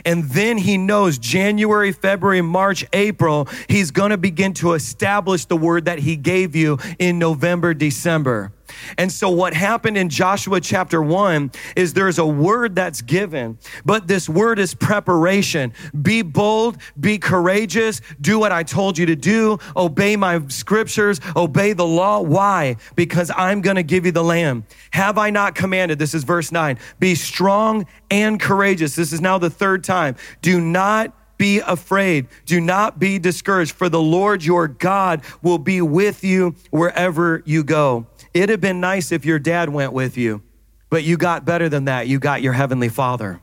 And 0.05 0.29
then 0.29 0.57
he 0.57 0.77
knows 0.77 1.17
January, 1.17 1.91
February, 1.91 2.41
March, 2.41 2.85
April, 2.93 3.47
he's 3.69 3.91
going 3.91 4.11
to 4.11 4.17
begin 4.17 4.53
to 4.55 4.73
establish 4.73 5.45
the 5.45 5.57
word 5.57 5.85
that 5.85 5.99
he 5.99 6.15
gave 6.15 6.55
you 6.55 6.77
in 6.99 7.19
November, 7.19 7.73
December. 7.73 8.51
And 8.97 9.11
so, 9.11 9.29
what 9.29 9.53
happened 9.53 9.97
in 9.97 10.09
Joshua 10.09 10.61
chapter 10.61 11.01
one 11.01 11.51
is 11.75 11.93
there's 11.93 12.19
a 12.19 12.25
word 12.25 12.75
that's 12.75 13.01
given, 13.01 13.57
but 13.85 14.07
this 14.07 14.29
word 14.29 14.59
is 14.59 14.73
preparation. 14.73 15.73
Be 16.01 16.21
bold, 16.21 16.77
be 16.99 17.17
courageous, 17.17 18.01
do 18.21 18.39
what 18.39 18.51
I 18.51 18.63
told 18.63 18.97
you 18.97 19.05
to 19.07 19.15
do, 19.15 19.59
obey 19.75 20.15
my 20.15 20.41
scriptures, 20.47 21.19
obey 21.35 21.73
the 21.73 21.85
law. 21.85 22.21
Why? 22.21 22.77
Because 22.95 23.31
I'm 23.35 23.61
going 23.61 23.75
to 23.75 23.83
give 23.83 24.05
you 24.05 24.11
the 24.11 24.23
land. 24.23 24.63
Have 24.91 25.17
I 25.17 25.29
not 25.29 25.55
commanded? 25.55 25.99
This 25.99 26.13
is 26.13 26.23
verse 26.23 26.51
nine. 26.51 26.77
Be 26.99 27.15
strong 27.15 27.87
and 28.09 28.39
courageous. 28.39 28.95
This 28.95 29.13
is 29.13 29.21
now 29.21 29.37
the 29.37 29.49
third 29.49 29.83
time. 29.83 30.15
Do 30.41 30.59
not 30.61 31.13
be 31.37 31.59
afraid. 31.59 32.27
Do 32.45 32.61
not 32.61 32.99
be 32.99 33.19
discouraged, 33.19 33.73
for 33.73 33.89
the 33.89 34.01
Lord 34.01 34.43
your 34.45 34.67
God 34.67 35.23
will 35.41 35.57
be 35.57 35.81
with 35.81 36.23
you 36.23 36.55
wherever 36.69 37.41
you 37.45 37.63
go. 37.63 38.07
It'd 38.33 38.49
have 38.49 38.61
been 38.61 38.79
nice 38.79 39.11
if 39.11 39.25
your 39.25 39.39
dad 39.39 39.69
went 39.69 39.93
with 39.93 40.17
you, 40.17 40.41
but 40.89 41.03
you 41.03 41.17
got 41.17 41.45
better 41.45 41.69
than 41.69 41.85
that. 41.85 42.07
You 42.07 42.19
got 42.19 42.41
your 42.41 42.53
heavenly 42.53 42.89
father. 42.89 43.41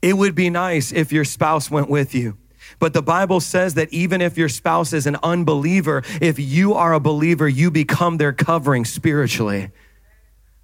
It 0.00 0.16
would 0.16 0.34
be 0.34 0.50
nice 0.50 0.92
if 0.92 1.12
your 1.12 1.24
spouse 1.24 1.70
went 1.70 1.90
with 1.90 2.14
you. 2.14 2.38
But 2.78 2.94
the 2.94 3.02
Bible 3.02 3.40
says 3.40 3.74
that 3.74 3.92
even 3.92 4.20
if 4.20 4.38
your 4.38 4.48
spouse 4.48 4.92
is 4.92 5.06
an 5.06 5.16
unbeliever, 5.22 6.02
if 6.20 6.38
you 6.38 6.74
are 6.74 6.94
a 6.94 7.00
believer, 7.00 7.46
you 7.46 7.70
become 7.70 8.16
their 8.16 8.32
covering 8.32 8.84
spiritually. 8.84 9.70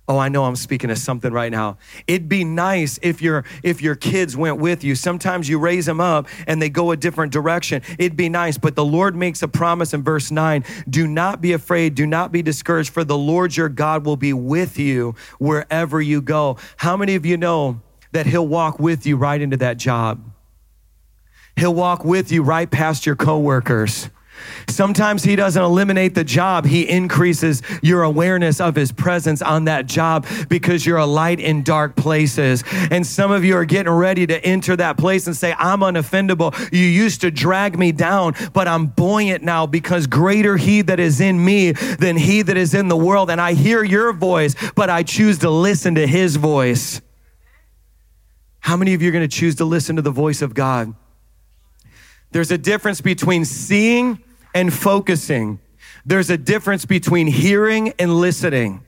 Oh, 0.08 0.18
I 0.18 0.28
know 0.28 0.44
I'm 0.44 0.56
speaking 0.56 0.88
to 0.88 0.96
something 0.96 1.32
right 1.32 1.52
now. 1.52 1.78
It'd 2.08 2.28
be 2.28 2.42
nice 2.42 2.98
if 3.00 3.22
your 3.22 3.44
if 3.62 3.80
your 3.80 3.94
kids 3.94 4.36
went 4.36 4.58
with 4.58 4.82
you. 4.82 4.96
Sometimes 4.96 5.48
you 5.48 5.58
raise 5.58 5.86
them 5.86 6.00
up 6.00 6.26
and 6.48 6.60
they 6.60 6.68
go 6.68 6.90
a 6.90 6.96
different 6.96 7.32
direction. 7.32 7.82
It'd 7.96 8.16
be 8.16 8.28
nice, 8.28 8.58
but 8.58 8.74
the 8.74 8.84
Lord 8.84 9.14
makes 9.14 9.40
a 9.42 9.48
promise 9.48 9.94
in 9.94 10.02
verse 10.02 10.32
9, 10.32 10.64
do 10.88 11.06
not 11.06 11.40
be 11.40 11.52
afraid, 11.52 11.94
do 11.94 12.06
not 12.06 12.32
be 12.32 12.42
discouraged 12.42 12.92
for 12.92 13.04
the 13.04 13.16
Lord 13.16 13.56
your 13.56 13.68
God 13.68 14.04
will 14.04 14.16
be 14.16 14.32
with 14.32 14.78
you 14.78 15.14
wherever 15.38 16.00
you 16.00 16.20
go. 16.20 16.56
How 16.76 16.96
many 16.96 17.14
of 17.14 17.24
you 17.24 17.36
know 17.36 17.80
that 18.12 18.26
He'll 18.26 18.46
walk 18.46 18.78
with 18.78 19.06
you 19.06 19.16
right 19.16 19.40
into 19.40 19.56
that 19.58 19.76
job. 19.76 20.20
He'll 21.56 21.74
walk 21.74 22.04
with 22.04 22.32
you 22.32 22.42
right 22.42 22.70
past 22.70 23.06
your 23.06 23.16
coworkers. 23.16 24.08
Sometimes 24.68 25.22
he 25.22 25.36
doesn't 25.36 25.62
eliminate 25.62 26.14
the 26.14 26.24
job. 26.24 26.66
He 26.66 26.88
increases 26.88 27.62
your 27.82 28.02
awareness 28.02 28.60
of 28.60 28.74
his 28.74 28.92
presence 28.92 29.42
on 29.42 29.64
that 29.64 29.86
job 29.86 30.26
because 30.48 30.86
you're 30.86 30.98
a 30.98 31.06
light 31.06 31.40
in 31.40 31.62
dark 31.62 31.96
places. 31.96 32.64
And 32.90 33.06
some 33.06 33.30
of 33.30 33.44
you 33.44 33.56
are 33.56 33.64
getting 33.64 33.92
ready 33.92 34.26
to 34.26 34.44
enter 34.44 34.76
that 34.76 34.96
place 34.96 35.26
and 35.26 35.36
say, 35.36 35.54
I'm 35.58 35.80
unoffendable. 35.80 36.54
You 36.72 36.84
used 36.84 37.20
to 37.22 37.30
drag 37.30 37.78
me 37.78 37.92
down, 37.92 38.34
but 38.52 38.68
I'm 38.68 38.86
buoyant 38.86 39.42
now 39.42 39.66
because 39.66 40.06
greater 40.06 40.56
he 40.56 40.82
that 40.82 41.00
is 41.00 41.20
in 41.20 41.44
me 41.44 41.72
than 41.72 42.16
he 42.16 42.42
that 42.42 42.56
is 42.56 42.74
in 42.74 42.88
the 42.88 42.96
world. 42.96 43.30
And 43.30 43.40
I 43.40 43.54
hear 43.54 43.82
your 43.82 44.12
voice, 44.12 44.54
but 44.74 44.90
I 44.90 45.02
choose 45.02 45.38
to 45.38 45.50
listen 45.50 45.94
to 45.96 46.06
his 46.06 46.36
voice. 46.36 47.00
How 48.60 48.76
many 48.76 48.94
of 48.94 49.02
you 49.02 49.08
are 49.08 49.12
going 49.12 49.28
to 49.28 49.36
choose 49.36 49.56
to 49.56 49.64
listen 49.64 49.96
to 49.96 50.02
the 50.02 50.10
voice 50.10 50.42
of 50.42 50.54
God? 50.54 50.94
There's 52.30 52.50
a 52.50 52.58
difference 52.58 53.00
between 53.00 53.44
seeing 53.44 54.22
and 54.54 54.72
focusing. 54.72 55.60
There's 56.04 56.30
a 56.30 56.38
difference 56.38 56.84
between 56.84 57.26
hearing 57.26 57.92
and 57.98 58.20
listening. 58.20 58.84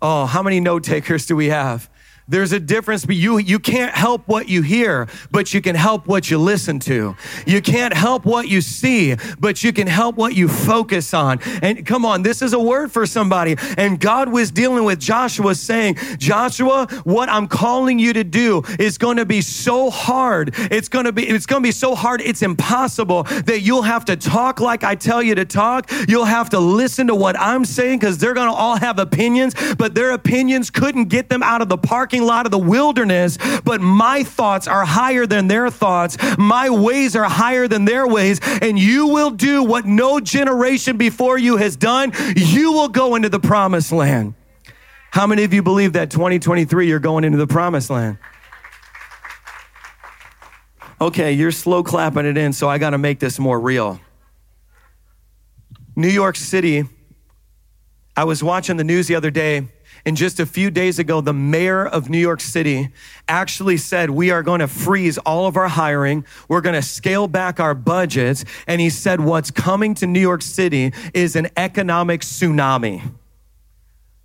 Oh, 0.00 0.26
how 0.26 0.42
many 0.42 0.60
note 0.60 0.84
takers 0.84 1.26
do 1.26 1.36
we 1.36 1.48
have? 1.48 1.89
There's 2.30 2.52
a 2.52 2.60
difference. 2.60 3.04
But 3.04 3.16
you, 3.16 3.38
you 3.38 3.58
can't 3.58 3.92
help 3.92 4.26
what 4.26 4.48
you 4.48 4.62
hear, 4.62 5.08
but 5.30 5.52
you 5.52 5.60
can 5.60 5.74
help 5.74 6.06
what 6.06 6.30
you 6.30 6.38
listen 6.38 6.78
to. 6.80 7.16
You 7.44 7.60
can't 7.60 7.92
help 7.92 8.24
what 8.24 8.48
you 8.48 8.60
see, 8.60 9.16
but 9.38 9.62
you 9.64 9.72
can 9.72 9.88
help 9.88 10.16
what 10.16 10.34
you 10.34 10.48
focus 10.48 11.12
on. 11.12 11.40
And 11.60 11.84
come 11.84 12.04
on, 12.04 12.22
this 12.22 12.40
is 12.40 12.52
a 12.52 12.60
word 12.60 12.92
for 12.92 13.04
somebody. 13.04 13.56
And 13.76 13.98
God 13.98 14.30
was 14.30 14.50
dealing 14.52 14.84
with 14.84 15.00
Joshua 15.00 15.54
saying, 15.56 15.96
Joshua, 16.18 16.86
what 17.02 17.28
I'm 17.28 17.48
calling 17.48 17.98
you 17.98 18.12
to 18.12 18.22
do 18.22 18.62
is 18.78 18.96
going 18.96 19.16
to 19.16 19.26
be 19.26 19.40
so 19.40 19.90
hard. 19.90 20.54
It's 20.56 20.88
going 20.88 21.06
to 21.06 21.12
be, 21.12 21.28
it's 21.28 21.46
going 21.46 21.62
to 21.62 21.66
be 21.66 21.72
so 21.72 21.96
hard. 21.96 22.20
It's 22.20 22.42
impossible 22.42 23.24
that 23.24 23.62
you'll 23.62 23.82
have 23.82 24.04
to 24.04 24.16
talk 24.16 24.60
like 24.60 24.84
I 24.84 24.94
tell 24.94 25.22
you 25.22 25.34
to 25.34 25.44
talk. 25.44 25.90
You'll 26.08 26.24
have 26.24 26.50
to 26.50 26.60
listen 26.60 27.08
to 27.08 27.14
what 27.16 27.38
I'm 27.38 27.64
saying 27.64 27.98
because 27.98 28.18
they're 28.18 28.34
going 28.34 28.48
to 28.48 28.54
all 28.54 28.76
have 28.76 29.00
opinions, 29.00 29.54
but 29.76 29.94
their 29.94 30.12
opinions 30.12 30.70
couldn't 30.70 31.06
get 31.06 31.28
them 31.28 31.42
out 31.42 31.60
of 31.60 31.68
the 31.68 31.78
parking 31.78 32.19
lot 32.24 32.46
of 32.46 32.52
the 32.52 32.58
wilderness, 32.58 33.38
but 33.64 33.80
my 33.80 34.22
thoughts 34.22 34.66
are 34.68 34.84
higher 34.84 35.26
than 35.26 35.48
their 35.48 35.70
thoughts. 35.70 36.16
My 36.38 36.70
ways 36.70 37.16
are 37.16 37.24
higher 37.24 37.68
than 37.68 37.84
their 37.84 38.06
ways. 38.06 38.40
And 38.62 38.78
you 38.78 39.08
will 39.08 39.30
do 39.30 39.62
what 39.62 39.86
no 39.86 40.20
generation 40.20 40.96
before 40.96 41.38
you 41.38 41.56
has 41.56 41.76
done. 41.76 42.12
You 42.36 42.72
will 42.72 42.88
go 42.88 43.14
into 43.14 43.28
the 43.28 43.40
promised 43.40 43.92
land. 43.92 44.34
How 45.10 45.26
many 45.26 45.44
of 45.44 45.52
you 45.52 45.62
believe 45.62 45.94
that 45.94 46.10
2023 46.10 46.86
you're 46.86 47.00
going 47.00 47.24
into 47.24 47.38
the 47.38 47.46
promised 47.46 47.90
land? 47.90 48.18
Okay, 51.00 51.32
you're 51.32 51.50
slow 51.50 51.82
clapping 51.82 52.26
it 52.26 52.36
in, 52.36 52.52
so 52.52 52.68
I 52.68 52.78
got 52.78 52.90
to 52.90 52.98
make 52.98 53.20
this 53.20 53.38
more 53.38 53.58
real. 53.58 53.98
New 55.96 56.08
York 56.08 56.36
City, 56.36 56.84
I 58.16 58.24
was 58.24 58.42
watching 58.42 58.76
the 58.76 58.84
news 58.84 59.06
the 59.06 59.14
other 59.14 59.30
day 59.30 59.68
and 60.04 60.16
just 60.16 60.40
a 60.40 60.46
few 60.46 60.70
days 60.70 60.98
ago, 60.98 61.20
the 61.20 61.32
mayor 61.32 61.86
of 61.86 62.08
New 62.08 62.18
York 62.18 62.40
City 62.40 62.88
actually 63.28 63.76
said, 63.76 64.10
We 64.10 64.30
are 64.30 64.42
going 64.42 64.60
to 64.60 64.68
freeze 64.68 65.18
all 65.18 65.46
of 65.46 65.56
our 65.56 65.68
hiring. 65.68 66.24
We're 66.48 66.62
going 66.62 66.74
to 66.74 66.82
scale 66.82 67.28
back 67.28 67.60
our 67.60 67.74
budgets. 67.74 68.44
And 68.66 68.80
he 68.80 68.90
said, 68.90 69.20
What's 69.20 69.50
coming 69.50 69.94
to 69.96 70.06
New 70.06 70.20
York 70.20 70.42
City 70.42 70.92
is 71.12 71.36
an 71.36 71.48
economic 71.56 72.22
tsunami, 72.22 73.02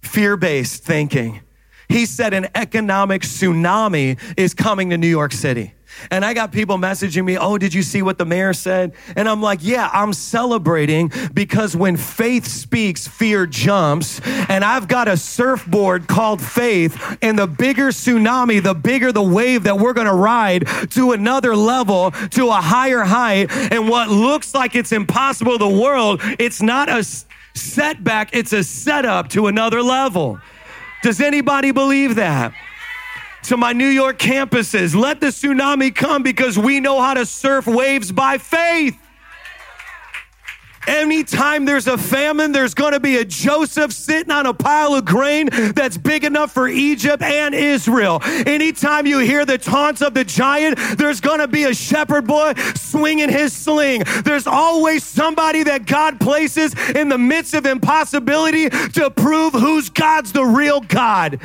fear 0.02 0.38
based 0.38 0.84
thinking. 0.84 1.42
He 1.90 2.06
said, 2.06 2.34
An 2.34 2.48
economic 2.56 3.24
tsunami 3.24 4.20
is 4.38 4.54
coming 4.54 4.90
to 4.92 4.98
New 4.98 5.08
York 5.08 5.34
City. 5.34 5.74
And 6.12 6.24
I 6.24 6.34
got 6.34 6.52
people 6.52 6.78
messaging 6.78 7.26
me, 7.26 7.38
Oh, 7.38 7.58
did 7.58 7.74
you 7.74 7.82
see 7.82 8.02
what 8.02 8.18
the 8.18 8.26
mayor 8.26 8.54
said? 8.54 8.94
And 9.16 9.28
I'm 9.28 9.42
like, 9.42 9.60
Yeah, 9.62 9.90
I'm 9.94 10.14
celebrating 10.14 11.12
because 11.34 11.76
when 11.76 11.98
faith 11.98 12.48
speaks, 12.48 13.08
fear 13.08 13.46
jumps. 13.46 14.22
And 14.50 14.64
I've 14.64 14.88
got 14.88 15.08
a 15.08 15.18
surfboard 15.18 16.08
called 16.08 16.42
faith. 16.42 17.18
And 17.22 17.38
the 17.38 17.48
bigger 17.48 17.90
tsunami, 17.90 18.62
the 18.62 18.76
bigger 18.76 19.12
the 19.12 19.24
wave 19.24 19.64
that 19.64 19.78
we're 19.78 19.94
going 19.94 20.08
to 20.08 20.14
ride 20.14 20.68
to 20.92 21.12
another 21.12 21.56
level, 21.56 22.12
to 22.12 22.50
a 22.50 22.62
higher 22.62 23.02
height. 23.02 23.52
And 23.52 23.90
what 23.90 24.10
looks 24.10 24.54
like 24.54 24.76
it's 24.76 24.92
impossible, 24.92 25.58
the 25.58 25.68
world, 25.68 26.22
it's 26.40 26.62
not 26.62 26.90
a 26.90 27.04
setback, 27.54 28.36
it's 28.36 28.54
a 28.54 28.64
setup 28.64 29.30
to 29.30 29.48
another 29.48 29.82
level. 29.82 30.40
Does 31.04 31.22
anybody 31.22 31.72
believe 31.72 32.16
that? 32.16 32.54
To 33.48 33.58
my 33.58 33.74
New 33.74 33.88
York 33.88 34.18
campuses. 34.18 34.96
Let 34.96 35.20
the 35.20 35.28
tsunami 35.28 35.94
come 35.94 36.24
because 36.24 36.58
we 36.58 36.80
know 36.80 37.02
how 37.02 37.14
to 37.14 37.26
surf 37.26 37.68
waves 37.68 38.12
by 38.12 38.38
faith. 38.38 38.98
Anytime 40.88 41.66
there's 41.66 41.88
a 41.88 41.98
famine, 41.98 42.52
there's 42.52 42.74
going 42.74 42.94
to 42.94 43.00
be 43.00 43.18
a 43.18 43.26
Joseph 43.26 43.92
sitting 43.92 44.32
on 44.32 44.46
a 44.46 44.54
pile 44.54 44.94
of 44.94 45.06
grain 45.06 45.50
that's 45.74 45.98
big 45.98 46.24
enough 46.24 46.52
for 46.52 46.68
Egypt 46.68 47.24
and 47.24 47.56
Israel. 47.56 48.20
Anytime 48.24 49.08
you 49.08 49.20
hear 49.20 49.46
the 49.46 49.58
taunts 49.58 50.02
of 50.02 50.14
the 50.14 50.24
giant, 50.24 50.78
there's 50.98 51.22
going 51.22 51.40
to 51.40 51.48
be 51.48 51.64
a 51.64 51.74
shepherd 51.74 52.28
boy 52.28 52.54
swinging 52.76 53.30
his 53.30 53.52
sling. 53.52 54.04
There's 54.24 54.46
always 54.46 55.04
somebody 55.04 55.64
that 55.64 55.88
God 55.88 56.20
places 56.20 56.76
in 56.92 57.10
the 57.10 57.18
midst 57.18 57.56
of 57.56 57.66
impossibility 57.66 58.70
to 58.70 59.10
prove 59.10 59.54
who's 59.54 59.90
God's 59.90 60.32
the 60.32 60.46
real 60.46 60.82
God. 60.82 61.40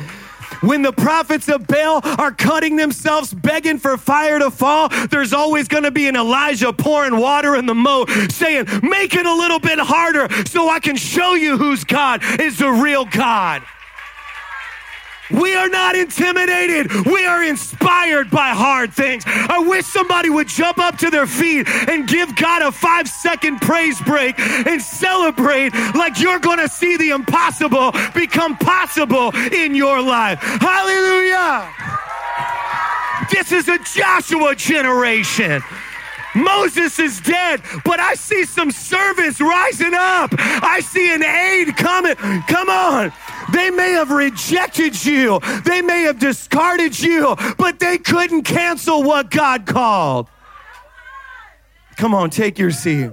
When 0.61 0.81
the 0.81 0.93
prophets 0.93 1.49
of 1.49 1.67
Baal 1.67 2.01
are 2.03 2.31
cutting 2.31 2.75
themselves, 2.75 3.33
begging 3.33 3.79
for 3.79 3.97
fire 3.97 4.39
to 4.39 4.51
fall, 4.51 4.89
there's 5.09 5.33
always 5.33 5.67
going 5.67 5.83
to 5.83 5.91
be 5.91 6.07
an 6.07 6.15
Elijah 6.15 6.71
pouring 6.71 7.17
water 7.17 7.55
in 7.55 7.65
the 7.65 7.75
moat 7.75 8.09
saying, 8.29 8.67
Make 8.83 9.15
it 9.15 9.25
a 9.25 9.33
little 9.33 9.59
bit 9.59 9.79
harder 9.79 10.29
so 10.45 10.69
I 10.69 10.79
can 10.79 10.95
show 10.95 11.33
you 11.33 11.57
whose 11.57 11.83
God 11.83 12.21
is 12.39 12.59
the 12.59 12.69
real 12.69 13.05
God. 13.05 13.63
We 15.33 15.55
are 15.55 15.69
not 15.69 15.95
intimidated. 15.95 17.05
We 17.05 17.25
are 17.25 17.43
inspired 17.43 18.29
by 18.29 18.49
hard 18.49 18.93
things. 18.93 19.23
I 19.25 19.59
wish 19.59 19.85
somebody 19.85 20.29
would 20.29 20.47
jump 20.47 20.77
up 20.77 20.97
to 20.99 21.09
their 21.09 21.27
feet 21.27 21.67
and 21.67 22.07
give 22.07 22.35
God 22.35 22.61
a 22.61 22.71
five 22.71 23.07
second 23.07 23.61
praise 23.61 24.01
break 24.01 24.39
and 24.39 24.81
celebrate 24.81 25.73
like 25.95 26.19
you're 26.19 26.39
going 26.39 26.59
to 26.59 26.69
see 26.69 26.97
the 26.97 27.11
impossible 27.11 27.91
become 28.13 28.57
possible 28.57 29.35
in 29.51 29.75
your 29.75 30.01
life. 30.01 30.39
Hallelujah. 30.41 31.69
This 33.31 33.51
is 33.51 33.67
a 33.67 33.79
Joshua 33.79 34.55
generation. 34.55 35.61
Moses 36.35 36.99
is 36.99 37.19
dead, 37.19 37.61
but 37.83 37.99
I 37.99 38.15
see 38.15 38.45
some 38.45 38.71
servants 38.71 39.41
rising 39.41 39.93
up. 39.93 40.31
I 40.37 40.79
see 40.81 41.13
an 41.13 41.23
aide 41.23 41.75
coming. 41.75 42.15
Come 42.15 42.69
on. 42.69 43.11
They 43.51 43.69
may 43.69 43.91
have 43.91 44.11
rejected 44.11 45.03
you, 45.03 45.39
they 45.65 45.81
may 45.81 46.03
have 46.03 46.19
discarded 46.19 46.99
you, 46.99 47.35
but 47.57 47.79
they 47.79 47.97
couldn't 47.97 48.43
cancel 48.43 49.03
what 49.03 49.29
God 49.29 49.65
called. 49.65 50.27
Come 51.97 52.13
on, 52.13 52.29
take 52.29 52.57
your 52.57 52.71
seat. 52.71 53.11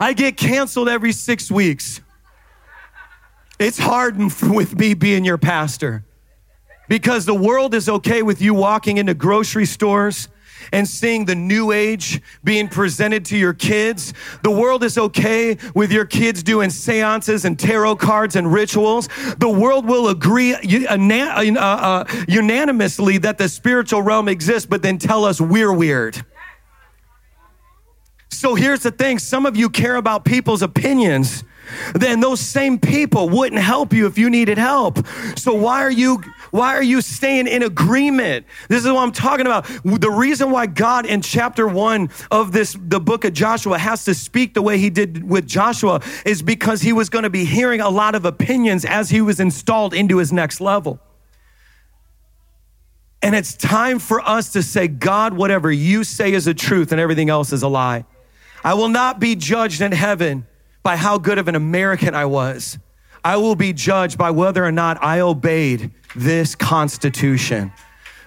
I 0.00 0.14
get 0.14 0.36
canceled 0.36 0.88
every 0.88 1.12
six 1.12 1.50
weeks. 1.50 2.00
It's 3.58 3.78
hard 3.78 4.18
with 4.18 4.74
me 4.78 4.94
being 4.94 5.26
your 5.26 5.36
pastor 5.36 6.06
because 6.88 7.26
the 7.26 7.34
world 7.34 7.74
is 7.74 7.88
okay 7.88 8.22
with 8.22 8.40
you 8.40 8.54
walking 8.54 8.96
into 8.96 9.12
grocery 9.12 9.66
stores 9.66 10.28
and 10.72 10.86
seeing 10.86 11.24
the 11.24 11.34
new 11.34 11.72
age 11.72 12.20
being 12.44 12.68
presented 12.68 13.24
to 13.26 13.36
your 13.36 13.52
kids. 13.54 14.14
The 14.42 14.50
world 14.50 14.84
is 14.84 14.98
okay 14.98 15.56
with 15.74 15.92
your 15.92 16.04
kids 16.04 16.42
doing 16.42 16.70
seances 16.70 17.44
and 17.44 17.58
tarot 17.58 17.96
cards 17.96 18.36
and 18.36 18.52
rituals. 18.52 19.08
The 19.38 19.48
world 19.48 19.86
will 19.86 20.08
agree 20.08 20.56
unanimously 22.28 23.18
that 23.18 23.38
the 23.38 23.48
spiritual 23.48 24.02
realm 24.02 24.28
exists, 24.28 24.66
but 24.66 24.82
then 24.82 24.98
tell 24.98 25.24
us 25.24 25.40
we're 25.40 25.72
weird. 25.72 26.24
So 28.28 28.54
here's 28.54 28.82
the 28.82 28.90
thing 28.90 29.18
some 29.18 29.44
of 29.44 29.56
you 29.56 29.68
care 29.68 29.96
about 29.96 30.24
people's 30.24 30.62
opinions 30.62 31.44
then 31.94 32.20
those 32.20 32.40
same 32.40 32.78
people 32.78 33.28
wouldn't 33.28 33.60
help 33.60 33.92
you 33.92 34.06
if 34.06 34.18
you 34.18 34.30
needed 34.30 34.58
help. 34.58 34.98
So 35.36 35.54
why 35.54 35.82
are 35.82 35.90
you 35.90 36.22
why 36.50 36.74
are 36.74 36.82
you 36.82 37.00
staying 37.00 37.46
in 37.46 37.62
agreement? 37.62 38.46
This 38.68 38.84
is 38.84 38.90
what 38.90 39.02
I'm 39.02 39.12
talking 39.12 39.46
about. 39.46 39.66
The 39.84 40.10
reason 40.10 40.50
why 40.50 40.66
God 40.66 41.06
in 41.06 41.22
chapter 41.22 41.66
1 41.66 42.10
of 42.30 42.52
this 42.52 42.76
the 42.80 43.00
book 43.00 43.24
of 43.24 43.32
Joshua 43.32 43.78
has 43.78 44.04
to 44.04 44.14
speak 44.14 44.54
the 44.54 44.62
way 44.62 44.78
he 44.78 44.90
did 44.90 45.28
with 45.28 45.46
Joshua 45.46 46.00
is 46.24 46.42
because 46.42 46.82
he 46.82 46.92
was 46.92 47.08
going 47.08 47.22
to 47.22 47.30
be 47.30 47.44
hearing 47.44 47.80
a 47.80 47.88
lot 47.88 48.14
of 48.14 48.24
opinions 48.24 48.84
as 48.84 49.10
he 49.10 49.20
was 49.20 49.40
installed 49.40 49.94
into 49.94 50.18
his 50.18 50.32
next 50.32 50.60
level. 50.60 51.00
And 53.22 53.34
it's 53.34 53.54
time 53.54 53.98
for 53.98 54.20
us 54.26 54.52
to 54.52 54.62
say, 54.62 54.88
God, 54.88 55.34
whatever 55.34 55.70
you 55.70 56.04
say 56.04 56.32
is 56.32 56.46
a 56.46 56.54
truth 56.54 56.90
and 56.90 57.00
everything 57.00 57.28
else 57.28 57.52
is 57.52 57.62
a 57.62 57.68
lie. 57.68 58.06
I 58.64 58.74
will 58.74 58.88
not 58.88 59.20
be 59.20 59.36
judged 59.36 59.80
in 59.82 59.92
heaven 59.92 60.46
by 60.82 60.96
how 60.96 61.18
good 61.18 61.38
of 61.38 61.46
an 61.46 61.54
American 61.54 62.14
I 62.14 62.24
was. 62.24 62.78
I 63.22 63.36
will 63.36 63.54
be 63.54 63.72
judged 63.72 64.16
by 64.16 64.30
whether 64.30 64.64
or 64.64 64.72
not 64.72 65.02
I 65.02 65.20
obeyed 65.20 65.92
this 66.14 66.54
Constitution. 66.54 67.72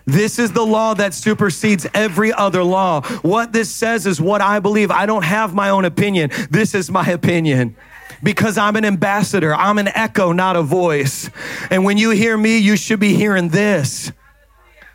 This 0.05 0.37
is 0.37 0.51
the 0.51 0.65
law 0.65 0.93
that 0.95 1.13
supersedes 1.13 1.87
every 1.93 2.33
other 2.33 2.63
law. 2.63 3.01
What 3.21 3.53
this 3.53 3.71
says 3.71 4.05
is 4.05 4.19
what 4.19 4.41
I 4.41 4.59
believe. 4.59 4.91
I 4.91 5.05
don't 5.05 5.23
have 5.23 5.53
my 5.53 5.69
own 5.69 5.85
opinion. 5.85 6.31
This 6.49 6.75
is 6.75 6.91
my 6.91 7.05
opinion 7.07 7.75
because 8.21 8.57
I'm 8.57 8.75
an 8.75 8.85
ambassador. 8.85 9.55
I'm 9.55 9.77
an 9.77 9.87
echo, 9.87 10.33
not 10.33 10.55
a 10.55 10.61
voice. 10.61 11.29
And 11.69 11.85
when 11.85 11.97
you 11.97 12.11
hear 12.11 12.37
me, 12.37 12.57
you 12.57 12.75
should 12.75 12.99
be 12.99 13.13
hearing 13.13 13.49
this. 13.49 14.11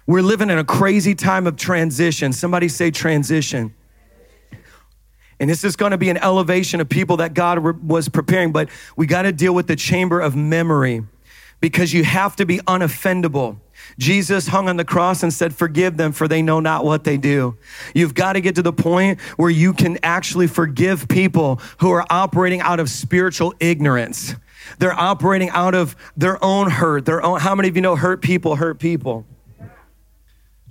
We're 0.06 0.22
living 0.22 0.50
in 0.50 0.58
a 0.58 0.64
crazy 0.64 1.14
time 1.14 1.46
of 1.46 1.56
transition. 1.56 2.32
Somebody 2.32 2.68
say 2.68 2.90
transition. 2.90 3.74
And 5.40 5.48
this 5.48 5.64
is 5.64 5.76
going 5.76 5.92
to 5.92 5.98
be 5.98 6.10
an 6.10 6.16
elevation 6.16 6.80
of 6.80 6.88
people 6.88 7.18
that 7.18 7.32
God 7.32 7.82
was 7.82 8.08
preparing, 8.08 8.50
but 8.50 8.68
we 8.96 9.06
got 9.06 9.22
to 9.22 9.32
deal 9.32 9.54
with 9.54 9.68
the 9.68 9.76
chamber 9.76 10.20
of 10.20 10.34
memory 10.34 11.04
because 11.60 11.92
you 11.92 12.04
have 12.04 12.36
to 12.36 12.46
be 12.46 12.58
unoffendable. 12.58 13.58
Jesus 13.98 14.48
hung 14.48 14.68
on 14.68 14.76
the 14.76 14.84
cross 14.84 15.22
and 15.22 15.32
said, 15.32 15.54
Forgive 15.54 15.96
them, 15.96 16.12
for 16.12 16.28
they 16.28 16.42
know 16.42 16.60
not 16.60 16.84
what 16.84 17.04
they 17.04 17.16
do. 17.16 17.56
You've 17.94 18.14
got 18.14 18.34
to 18.34 18.40
get 18.40 18.54
to 18.56 18.62
the 18.62 18.72
point 18.72 19.20
where 19.36 19.50
you 19.50 19.72
can 19.72 19.98
actually 20.02 20.46
forgive 20.46 21.08
people 21.08 21.60
who 21.78 21.90
are 21.90 22.04
operating 22.10 22.60
out 22.60 22.80
of 22.80 22.90
spiritual 22.90 23.54
ignorance. 23.60 24.34
They're 24.78 24.98
operating 24.98 25.50
out 25.50 25.74
of 25.74 25.96
their 26.16 26.42
own 26.44 26.70
hurt, 26.70 27.06
their 27.06 27.22
own. 27.22 27.40
How 27.40 27.54
many 27.54 27.68
of 27.68 27.76
you 27.76 27.82
know 27.82 27.96
hurt 27.96 28.22
people 28.22 28.56
hurt 28.56 28.78
people? 28.78 29.24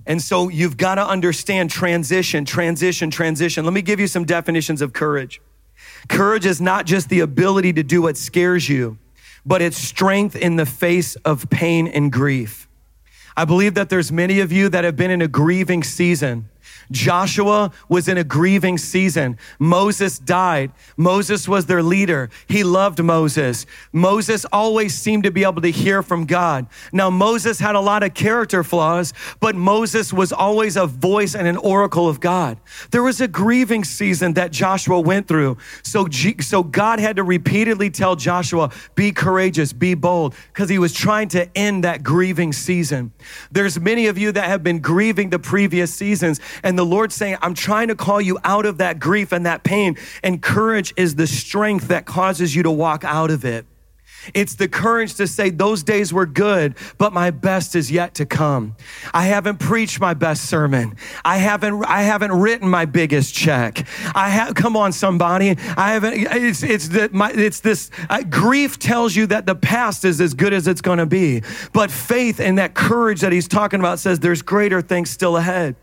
And 0.06 0.22
so 0.22 0.48
you've 0.48 0.78
got 0.78 0.96
to 0.96 1.06
understand 1.06 1.70
transition, 1.70 2.46
transition, 2.46 3.12
transition. 3.12 3.66
Let 3.66 3.74
me 3.74 3.82
give 3.82 4.00
you 4.00 4.08
some 4.08 4.24
definitions 4.24 4.82
of 4.82 4.94
courage. 4.94 5.42
Courage 6.08 6.46
is 6.46 6.62
not 6.62 6.86
just 6.86 7.10
the 7.10 7.20
ability 7.20 7.74
to 7.74 7.84
do 7.84 8.02
what 8.02 8.16
scares 8.16 8.70
you, 8.70 8.98
but 9.48 9.62
it's 9.62 9.78
strength 9.78 10.36
in 10.36 10.58
the 10.58 10.66
face 10.66 11.16
of 11.24 11.50
pain 11.50 11.88
and 11.88 12.12
grief. 12.12 12.68
I 13.38 13.46
believe 13.46 13.76
that 13.76 13.88
there's 13.88 14.12
many 14.12 14.42
of 14.42 14.52
you 14.52 14.68
that 14.68 14.84
have 14.84 14.98
been 14.98 15.10
in 15.10 15.22
a 15.22 15.28
grieving 15.28 15.84
season. 15.84 16.50
Joshua 16.92 17.72
was 17.90 18.08
in 18.08 18.18
a 18.18 18.24
grieving 18.24 18.78
season. 18.78 19.38
Moses 19.60 20.20
died. 20.20 20.72
Moses 20.96 21.48
was 21.48 21.66
their 21.66 21.84
leader. 21.84 22.30
He 22.48 22.64
loved 22.64 23.02
Moses. 23.04 23.66
Moses 23.92 24.46
always 24.52 24.94
seemed 24.94 25.24
to 25.24 25.32
be 25.32 25.44
able 25.44 25.62
to 25.62 25.72
hear 25.72 26.02
from 26.02 26.26
God. 26.26 26.68
Now, 26.92 27.10
Moses 27.10 27.60
had 27.60 27.76
a 27.76 27.80
lot 27.80 28.04
of 28.04 28.14
character 28.14 28.64
flaws, 28.64 29.14
but 29.40 29.56
Moses 29.56 30.14
was 30.14 30.32
always 30.32 30.78
a 30.78 30.86
voice 30.86 31.36
and 31.36 31.48
an 31.48 31.58
oracle 31.58 32.08
of 32.08 32.20
God. 32.20 32.58
There 32.92 33.04
was 33.04 33.22
a 33.22 33.28
grieving 33.28 33.84
season 33.84 34.34
that 34.34 34.52
Joshua 34.52 35.00
went 35.00 35.28
through. 35.28 35.58
So, 35.84 36.08
so 36.40 36.64
God 36.64 37.00
had 37.00 37.18
to 37.18 37.24
repeatedly 37.24 37.90
tell 37.90 38.16
Joshua, 38.16 38.72
be 38.96 39.12
courageous, 39.12 39.74
be 39.74 39.94
bold, 39.94 40.36
because 40.54 40.70
he 40.70 40.80
was 40.80 40.94
trying 40.94 41.28
to 41.30 41.50
end 41.58 41.84
that 41.84 42.04
grieving 42.04 42.54
season. 42.54 43.12
There's 43.52 43.80
many 43.80 44.08
of 44.08 44.18
you 44.18 44.32
that 44.32 44.46
have 44.46 44.64
been 44.64 44.80
grieving 44.80 45.30
the 45.30 45.40
previous 45.40 45.94
seasons 45.94 46.40
and 46.64 46.77
the 46.78 46.86
Lord 46.86 47.12
saying, 47.12 47.38
I'm 47.42 47.54
trying 47.54 47.90
to 47.90 47.96
call 47.96 48.22
you 48.22 48.38
out 48.44 48.66
of 48.66 48.78
that 48.80 49.00
grief 49.00 49.32
and 49.32 49.46
that 49.46 49.64
pain. 49.64 49.98
And 50.24 50.42
courage 50.42 50.94
is 50.98 51.16
the 51.16 51.28
strength 51.28 51.90
that 51.90 52.06
causes 52.06 52.56
you 52.56 52.64
to 52.64 52.72
walk 52.72 53.04
out 53.04 53.32
of 53.32 53.46
it. 53.46 53.66
It's 54.34 54.56
the 54.56 54.68
courage 54.68 55.16
to 55.16 55.28
say, 55.28 55.50
those 55.50 55.84
days 55.84 56.14
were 56.14 56.26
good, 56.26 56.76
but 56.98 57.14
my 57.14 57.32
best 57.32 57.76
is 57.76 57.92
yet 57.92 58.14
to 58.16 58.26
come. 58.26 58.76
I 59.14 59.26
haven't 59.26 59.60
preached 59.60 60.00
my 60.00 60.14
best 60.14 60.46
sermon. 60.46 60.96
I 61.24 61.38
haven't, 61.38 61.84
I 61.86 62.04
haven't 62.04 62.32
written 62.32 62.70
my 62.70 62.86
biggest 62.86 63.34
check. 63.34 63.88
I 64.16 64.30
have, 64.30 64.56
come 64.56 64.76
on, 64.76 64.92
somebody. 64.92 65.58
I 65.78 65.94
haven't, 65.94 66.14
it's, 66.16 66.64
it's, 66.64 66.88
the, 66.90 67.10
my, 67.12 67.32
it's 67.32 67.60
this, 67.60 67.90
uh, 68.10 68.24
grief 68.24 68.80
tells 68.80 69.16
you 69.16 69.28
that 69.28 69.46
the 69.46 69.56
past 69.56 70.06
is 70.06 70.22
as 70.22 70.34
good 70.34 70.54
as 70.54 70.68
it's 70.68 70.82
going 70.82 71.00
to 71.00 71.06
be. 71.06 71.42
But 71.74 71.92
faith 71.92 72.40
and 72.40 72.58
that 72.58 72.74
courage 72.74 73.22
that 73.22 73.32
he's 73.32 73.48
talking 73.48 73.80
about 73.80 74.00
says 74.00 74.20
there's 74.20 74.42
greater 74.42 74.82
things 74.82 75.10
still 75.10 75.38
ahead. 75.38 75.76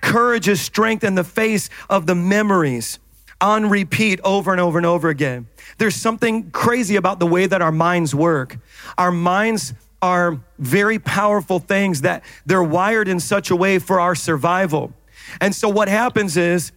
Courage 0.00 0.48
is 0.48 0.60
strength 0.60 1.04
in 1.04 1.14
the 1.14 1.24
face 1.24 1.70
of 1.88 2.06
the 2.06 2.14
memories 2.14 2.98
on 3.40 3.68
repeat 3.68 4.20
over 4.22 4.52
and 4.52 4.60
over 4.60 4.78
and 4.78 4.86
over 4.86 5.08
again. 5.08 5.46
There's 5.78 5.96
something 5.96 6.50
crazy 6.50 6.96
about 6.96 7.18
the 7.18 7.26
way 7.26 7.46
that 7.46 7.62
our 7.62 7.72
minds 7.72 8.14
work. 8.14 8.58
Our 8.98 9.10
minds 9.10 9.74
are 10.02 10.40
very 10.58 10.98
powerful 10.98 11.58
things 11.58 12.02
that 12.02 12.24
they're 12.46 12.62
wired 12.62 13.08
in 13.08 13.20
such 13.20 13.50
a 13.50 13.56
way 13.56 13.78
for 13.78 14.00
our 14.00 14.14
survival. 14.14 14.92
And 15.40 15.54
so 15.54 15.68
what 15.68 15.88
happens 15.88 16.36
is 16.36 16.72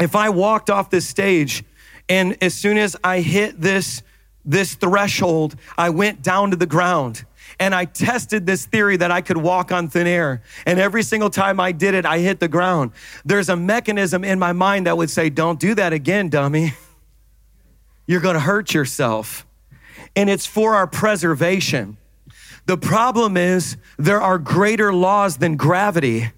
if 0.00 0.14
I 0.14 0.28
walked 0.28 0.70
off 0.70 0.90
this 0.90 1.06
stage 1.06 1.64
and 2.08 2.36
as 2.42 2.54
soon 2.54 2.76
as 2.76 2.96
I 3.02 3.20
hit 3.20 3.60
this 3.60 4.02
this 4.44 4.74
threshold, 4.74 5.54
I 5.78 5.90
went 5.90 6.20
down 6.20 6.50
to 6.50 6.56
the 6.56 6.66
ground 6.66 7.24
and 7.62 7.76
I 7.76 7.84
tested 7.84 8.44
this 8.44 8.66
theory 8.66 8.96
that 8.96 9.12
I 9.12 9.20
could 9.20 9.36
walk 9.36 9.70
on 9.70 9.88
thin 9.88 10.08
air. 10.08 10.42
And 10.66 10.80
every 10.80 11.04
single 11.04 11.30
time 11.30 11.60
I 11.60 11.70
did 11.70 11.94
it, 11.94 12.04
I 12.04 12.18
hit 12.18 12.40
the 12.40 12.48
ground. 12.48 12.90
There's 13.24 13.48
a 13.48 13.54
mechanism 13.54 14.24
in 14.24 14.40
my 14.40 14.52
mind 14.52 14.88
that 14.88 14.96
would 14.96 15.10
say, 15.10 15.30
Don't 15.30 15.60
do 15.60 15.72
that 15.76 15.92
again, 15.92 16.28
dummy. 16.28 16.72
You're 18.04 18.20
to 18.20 18.40
hurt 18.40 18.74
yourself. 18.74 19.46
And 20.16 20.28
it's 20.28 20.44
for 20.44 20.74
our 20.74 20.88
preservation. 20.88 21.98
The 22.66 22.76
problem 22.76 23.36
is 23.36 23.76
there 23.96 24.20
are 24.20 24.38
greater 24.38 24.92
laws 24.92 25.36
than 25.36 25.56
gravity. 25.56 26.32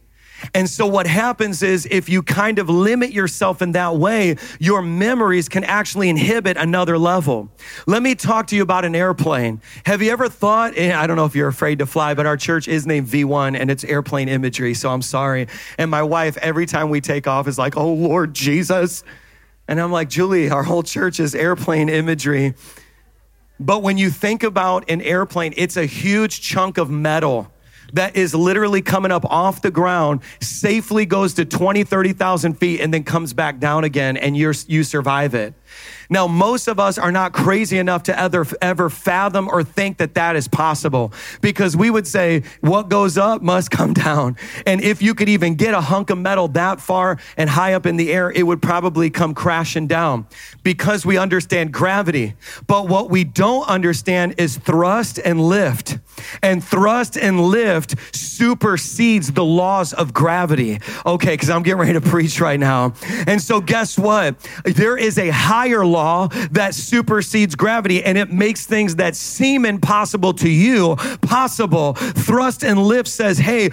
And 0.54 0.70
so 0.70 0.86
what 0.86 1.08
happens 1.08 1.64
is 1.64 1.86
if 1.90 2.08
you 2.08 2.22
kind 2.22 2.60
of 2.60 2.70
limit 2.70 3.10
yourself 3.10 3.60
in 3.60 3.72
that 3.72 3.96
way, 3.96 4.36
your 4.60 4.82
memories 4.82 5.48
can 5.48 5.64
actually 5.64 6.08
inhibit 6.08 6.56
another 6.56 6.96
level. 6.96 7.50
Let 7.88 8.02
me 8.02 8.14
talk 8.14 8.46
to 8.48 8.56
you 8.56 8.62
about 8.62 8.84
an 8.84 8.94
airplane. 8.94 9.60
Have 9.84 10.00
you 10.00 10.12
ever 10.12 10.28
thought, 10.28 10.78
I 10.78 11.08
don't 11.08 11.16
know 11.16 11.24
if 11.24 11.34
you're 11.34 11.48
afraid 11.48 11.80
to 11.80 11.86
fly, 11.86 12.14
but 12.14 12.24
our 12.24 12.36
church 12.36 12.68
is 12.68 12.86
named 12.86 13.08
V1 13.08 13.58
and 13.58 13.68
it's 13.68 13.82
airplane 13.82 14.28
imagery. 14.28 14.74
So 14.74 14.90
I'm 14.90 15.02
sorry. 15.02 15.48
And 15.76 15.90
my 15.90 16.04
wife, 16.04 16.36
every 16.36 16.66
time 16.66 16.88
we 16.88 17.00
take 17.00 17.26
off 17.26 17.48
is 17.48 17.58
like, 17.58 17.76
Oh 17.76 17.92
Lord 17.92 18.32
Jesus. 18.32 19.02
And 19.66 19.80
I'm 19.80 19.90
like, 19.90 20.08
Julie, 20.08 20.50
our 20.50 20.62
whole 20.62 20.84
church 20.84 21.18
is 21.18 21.34
airplane 21.34 21.88
imagery. 21.88 22.54
But 23.58 23.82
when 23.82 23.98
you 23.98 24.10
think 24.10 24.42
about 24.42 24.88
an 24.90 25.00
airplane, 25.00 25.54
it's 25.56 25.76
a 25.76 25.86
huge 25.86 26.42
chunk 26.42 26.78
of 26.78 26.90
metal 26.90 27.50
that 27.94 28.16
is 28.16 28.34
literally 28.34 28.82
coming 28.82 29.10
up 29.10 29.24
off 29.24 29.62
the 29.62 29.70
ground, 29.70 30.20
safely 30.40 31.06
goes 31.06 31.34
to 31.34 31.44
20, 31.44 31.84
30,000 31.84 32.54
feet, 32.54 32.80
and 32.80 32.92
then 32.92 33.04
comes 33.04 33.32
back 33.32 33.58
down 33.58 33.84
again, 33.84 34.16
and 34.16 34.36
you 34.36 34.52
you 34.66 34.84
survive 34.84 35.34
it. 35.34 35.54
Now, 36.10 36.26
most 36.26 36.68
of 36.68 36.78
us 36.78 36.98
are 36.98 37.12
not 37.12 37.32
crazy 37.32 37.78
enough 37.78 38.04
to 38.04 38.18
ever, 38.18 38.46
ever 38.60 38.90
fathom 38.90 39.48
or 39.48 39.62
think 39.64 39.98
that 39.98 40.14
that 40.14 40.36
is 40.36 40.48
possible 40.48 41.12
because 41.40 41.76
we 41.76 41.90
would 41.90 42.06
say, 42.06 42.42
what 42.60 42.88
goes 42.88 43.16
up 43.16 43.42
must 43.42 43.70
come 43.74 43.92
down. 43.92 44.36
And 44.66 44.80
if 44.80 45.02
you 45.02 45.14
could 45.14 45.28
even 45.28 45.54
get 45.54 45.74
a 45.74 45.80
hunk 45.80 46.10
of 46.10 46.18
metal 46.18 46.48
that 46.48 46.80
far 46.80 47.18
and 47.36 47.50
high 47.50 47.74
up 47.74 47.86
in 47.86 47.96
the 47.96 48.12
air, 48.12 48.30
it 48.30 48.44
would 48.44 48.62
probably 48.62 49.10
come 49.10 49.34
crashing 49.34 49.86
down 49.86 50.26
because 50.62 51.04
we 51.06 51.16
understand 51.16 51.72
gravity. 51.72 52.34
But 52.66 52.88
what 52.88 53.10
we 53.10 53.24
don't 53.24 53.66
understand 53.68 54.34
is 54.38 54.56
thrust 54.56 55.18
and 55.24 55.40
lift. 55.40 55.98
And 56.42 56.62
thrust 56.62 57.16
and 57.16 57.40
lift 57.40 57.96
supersedes 58.14 59.32
the 59.32 59.44
laws 59.44 59.92
of 59.92 60.12
gravity. 60.12 60.80
Okay, 61.04 61.34
because 61.34 61.50
I'm 61.50 61.62
getting 61.62 61.80
ready 61.80 61.92
to 61.94 62.00
preach 62.00 62.40
right 62.40 62.58
now. 62.58 62.94
And 63.26 63.40
so, 63.40 63.60
guess 63.60 63.98
what? 63.98 64.36
There 64.64 64.96
is 64.96 65.18
a 65.18 65.30
higher 65.64 65.86
law 65.86 66.28
that 66.50 66.74
supersedes 66.74 67.54
gravity 67.54 68.04
and 68.04 68.18
it 68.18 68.30
makes 68.30 68.66
things 68.66 68.96
that 68.96 69.16
seem 69.16 69.64
impossible 69.64 70.34
to 70.34 70.50
you 70.50 70.94
possible. 71.22 71.94
Thrust 71.94 72.62
and 72.62 72.78
lift 72.82 73.08
says, 73.08 73.38
hey, 73.38 73.70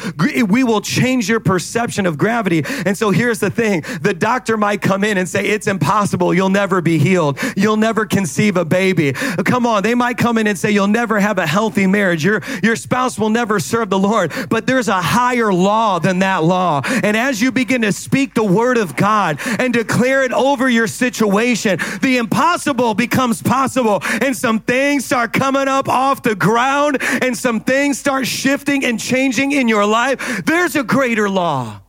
we 0.48 0.64
will 0.64 0.80
change 0.80 1.28
your 1.28 1.42
perception 1.42 2.06
of 2.06 2.18
gravity. 2.18 2.64
And 2.86 2.98
so 2.98 3.10
here's 3.12 3.40
the 3.40 3.50
thing 3.50 3.84
the 4.02 4.14
doctor 4.14 4.56
might 4.56 4.82
come 4.82 5.04
in 5.04 5.18
and 5.18 5.28
say, 5.28 5.48
it's 5.48 5.68
impossible. 5.68 6.34
You'll 6.34 6.48
never 6.48 6.80
be 6.80 6.98
healed. 6.98 7.38
You'll 7.58 7.76
never 7.76 8.06
conceive 8.06 8.56
a 8.56 8.64
baby. 8.64 9.12
Come 9.12 9.66
on. 9.66 9.84
They 9.84 9.96
might 9.96 10.18
come 10.18 10.38
in 10.38 10.48
and 10.48 10.58
say, 10.58 10.72
you'll 10.72 10.88
never 10.88 11.20
have 11.20 11.40
a 11.40 11.46
healthy 11.46 11.88
marriage. 11.88 12.24
Your, 12.24 12.42
your 12.64 12.78
spouse 12.78 13.20
will 13.20 13.30
never 13.30 13.60
serve 13.60 13.90
the 13.90 14.00
Lord. 14.00 14.32
But 14.50 14.66
there's 14.66 14.88
a 14.88 15.02
higher 15.02 15.54
law 15.54 16.00
than 16.00 16.20
that 16.20 16.46
law. 16.46 16.84
And 16.86 17.18
as 17.18 17.42
you 17.42 17.52
begin 17.52 17.82
to 17.82 17.92
speak 17.92 18.34
the 18.34 18.46
word 18.46 18.78
of 18.78 18.96
God 18.96 19.40
and 19.60 19.74
declare 19.74 20.24
it 20.24 20.32
over 20.32 20.70
your 20.70 20.88
situation, 20.88 21.80
the 22.02 22.18
impossible 22.18 22.94
becomes 22.94 23.42
possible 23.42 24.02
and 24.22 24.36
some 24.36 24.60
things 24.60 25.06
start 25.06 25.34
coming 25.34 25.68
up 25.68 25.88
off 25.90 26.24
the 26.24 26.36
ground 26.36 26.98
and 27.02 27.38
some 27.38 27.60
things 27.60 28.00
start 28.00 28.28
shifting 28.28 28.86
and 28.86 29.00
changing 29.00 29.52
in 29.52 29.68
your 29.68 29.86
life, 29.86 30.44
there's 30.46 30.76
a 30.76 30.84
greater 30.84 31.30
law. 31.30 31.82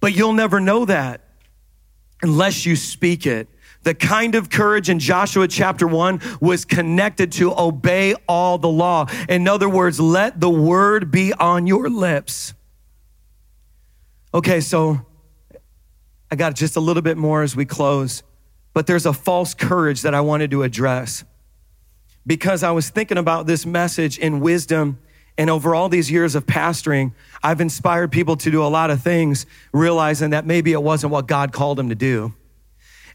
But 0.00 0.14
you'll 0.14 0.34
never 0.34 0.60
know 0.60 0.84
that 0.84 1.22
unless 2.22 2.66
you 2.66 2.76
speak 2.76 3.26
it. 3.26 3.48
The 3.82 3.94
kind 3.94 4.34
of 4.34 4.50
courage 4.50 4.90
in 4.90 4.98
Joshua 4.98 5.46
chapter 5.46 5.86
1 5.86 6.20
was 6.40 6.64
connected 6.64 7.30
to 7.32 7.56
obey 7.56 8.14
all 8.28 8.58
the 8.58 8.68
law. 8.68 9.06
In 9.28 9.46
other 9.46 9.68
words, 9.68 10.00
let 10.00 10.40
the 10.40 10.50
word 10.50 11.12
be 11.12 11.32
on 11.32 11.68
your 11.68 11.88
lips. 11.88 12.52
Okay, 14.34 14.60
so 14.60 15.06
I 16.30 16.36
got 16.36 16.56
just 16.56 16.76
a 16.76 16.80
little 16.80 17.02
bit 17.02 17.16
more 17.16 17.42
as 17.42 17.54
we 17.54 17.64
close 17.64 18.24
but 18.76 18.86
there's 18.86 19.06
a 19.06 19.12
false 19.14 19.54
courage 19.54 20.02
that 20.02 20.14
I 20.14 20.20
wanted 20.20 20.50
to 20.50 20.62
address 20.62 21.24
because 22.26 22.62
I 22.62 22.72
was 22.72 22.90
thinking 22.90 23.16
about 23.16 23.46
this 23.46 23.64
message 23.64 24.18
in 24.18 24.40
wisdom 24.40 24.98
And 25.38 25.50
over 25.50 25.74
all 25.74 25.88
these 25.88 26.10
years 26.10 26.34
of 26.34 26.46
pastoring, 26.46 27.12
I've 27.42 27.60
inspired 27.60 28.10
people 28.10 28.36
to 28.36 28.50
do 28.50 28.64
a 28.64 28.68
lot 28.68 28.90
of 28.90 29.02
things, 29.02 29.44
realizing 29.72 30.30
that 30.30 30.46
maybe 30.46 30.72
it 30.72 30.82
wasn't 30.82 31.12
what 31.12 31.26
God 31.26 31.52
called 31.52 31.78
them 31.78 31.90
to 31.90 31.94
do. 31.94 32.34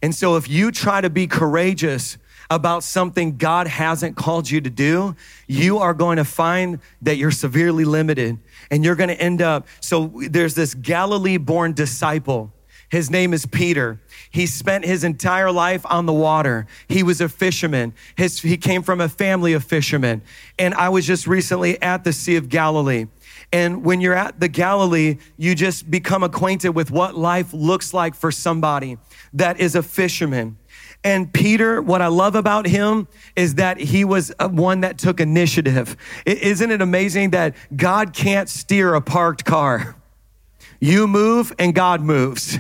And 0.04 0.13
so 0.13 0.36
if 0.36 0.47
you 0.50 0.71
try 0.71 1.02
to 1.02 1.10
be 1.10 1.28
courageous 1.28 2.17
about 2.50 2.84
something 2.84 3.38
God 3.38 3.67
hasn't 3.67 4.17
called 4.17 4.50
you 4.50 4.62
to 4.62 4.69
do, 4.69 5.15
you 5.47 5.78
are 5.80 5.93
going 5.93 6.17
to 6.17 6.26
find 6.26 6.80
that 7.02 7.17
you're 7.17 7.32
severely 7.32 7.86
limited 7.86 8.38
and 8.69 8.84
you're 8.84 8.95
going 8.95 9.10
to 9.10 9.19
end 9.19 9.41
up. 9.41 9.67
So 9.80 10.12
there's 10.30 10.54
this 10.54 10.74
Galilee 10.74 11.38
born 11.38 11.74
disciple. 11.74 12.52
His 12.91 13.10
name 13.10 13.34
is 13.34 13.45
Peter. 13.45 14.01
He 14.30 14.45
spent 14.45 14.84
his 14.84 15.06
entire 15.06 15.49
life 15.49 15.86
on 15.86 16.06
the 16.06 16.13
water. 16.13 16.67
He 16.89 17.04
was 17.04 17.21
a 17.21 17.30
fisherman. 17.30 17.93
His, 18.15 18.41
he 18.41 18.58
came 18.58 18.84
from 18.84 18.99
a 18.99 19.08
family 19.08 19.54
of 19.54 19.63
fishermen. 19.63 20.21
And 20.60 20.73
I 20.73 20.89
was 20.89 21.08
just 21.08 21.25
recently 21.25 21.82
at 21.82 22.04
the 22.04 22.12
Sea 22.12 22.36
of 22.36 22.49
Galilee. 22.49 23.06
And 23.54 23.86
when 23.86 24.01
you're 24.01 24.13
at 24.13 24.41
the 24.41 24.49
Galilee, 24.49 25.19
you 25.38 25.56
just 25.56 25.89
become 25.89 26.21
acquainted 26.21 26.71
with 26.71 26.91
what 26.91 27.15
life 27.15 27.54
looks 27.54 27.93
like 27.93 28.13
for 28.13 28.30
somebody 28.30 28.97
that 29.34 29.62
is 29.62 29.75
a 29.75 29.84
fisherman. 29.84 30.58
And 31.01 31.34
Peter, 31.34 31.82
what 31.82 32.01
I 32.01 32.08
love 32.08 32.36
about 32.36 32.67
him 32.67 33.08
is 33.38 33.56
that 33.56 33.80
he 33.80 34.04
was 34.04 34.34
uh, 34.38 34.49
one 34.49 34.82
that 34.82 34.97
took 34.97 35.21
initiative. 35.21 35.95
Isn't 36.25 36.71
it 36.71 36.82
amazing 36.82 37.30
that 37.30 37.56
God 37.73 38.13
can't 38.13 38.49
steer 38.49 38.95
a 38.95 39.01
parked 39.01 39.45
car? 39.45 39.95
You 40.82 41.08
move 41.08 41.54
and 41.58 41.73
God 41.73 42.01
moves. 42.01 42.60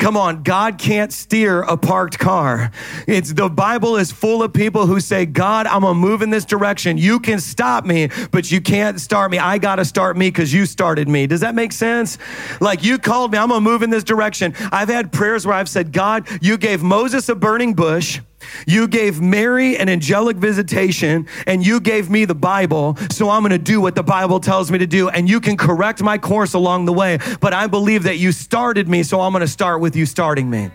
Come 0.00 0.16
on, 0.16 0.42
God 0.42 0.78
can't 0.78 1.12
steer 1.12 1.60
a 1.60 1.76
parked 1.76 2.18
car. 2.18 2.70
It's 3.06 3.34
the 3.34 3.50
Bible 3.50 3.96
is 3.96 4.10
full 4.10 4.42
of 4.42 4.50
people 4.50 4.86
who 4.86 4.98
say, 4.98 5.26
God, 5.26 5.66
I'm 5.66 5.82
gonna 5.82 5.92
move 5.92 6.22
in 6.22 6.30
this 6.30 6.46
direction. 6.46 6.96
You 6.96 7.20
can 7.20 7.38
stop 7.38 7.84
me, 7.84 8.08
but 8.30 8.50
you 8.50 8.62
can't 8.62 8.98
start 8.98 9.30
me. 9.30 9.38
I 9.38 9.58
gotta 9.58 9.84
start 9.84 10.16
me 10.16 10.28
because 10.28 10.54
you 10.54 10.64
started 10.64 11.06
me. 11.06 11.26
Does 11.26 11.40
that 11.40 11.54
make 11.54 11.72
sense? 11.72 12.16
Like 12.62 12.82
you 12.82 12.96
called 12.98 13.32
me, 13.32 13.36
I'm 13.36 13.50
gonna 13.50 13.60
move 13.60 13.82
in 13.82 13.90
this 13.90 14.02
direction. 14.02 14.54
I've 14.72 14.88
had 14.88 15.12
prayers 15.12 15.46
where 15.46 15.54
I've 15.54 15.68
said, 15.68 15.92
God, 15.92 16.26
you 16.40 16.56
gave 16.56 16.82
Moses 16.82 17.28
a 17.28 17.34
burning 17.34 17.74
bush. 17.74 18.20
You 18.66 18.88
gave 18.88 19.20
Mary 19.20 19.76
an 19.76 19.88
angelic 19.88 20.36
visitation 20.36 21.26
and 21.46 21.64
you 21.64 21.80
gave 21.80 22.10
me 22.10 22.24
the 22.24 22.34
Bible. 22.34 22.96
So 23.10 23.30
I'm 23.30 23.42
going 23.42 23.50
to 23.50 23.58
do 23.58 23.80
what 23.80 23.94
the 23.94 24.02
Bible 24.02 24.40
tells 24.40 24.70
me 24.70 24.78
to 24.78 24.86
do. 24.86 25.08
And 25.08 25.28
you 25.28 25.40
can 25.40 25.56
correct 25.56 26.02
my 26.02 26.18
course 26.18 26.54
along 26.54 26.86
the 26.86 26.92
way. 26.92 27.18
But 27.40 27.52
I 27.52 27.66
believe 27.66 28.04
that 28.04 28.18
you 28.18 28.32
started 28.32 28.88
me. 28.88 29.02
So 29.02 29.20
I'm 29.20 29.32
going 29.32 29.40
to 29.42 29.48
start 29.48 29.80
with 29.80 29.96
you 29.96 30.06
starting 30.06 30.48
me. 30.50 30.70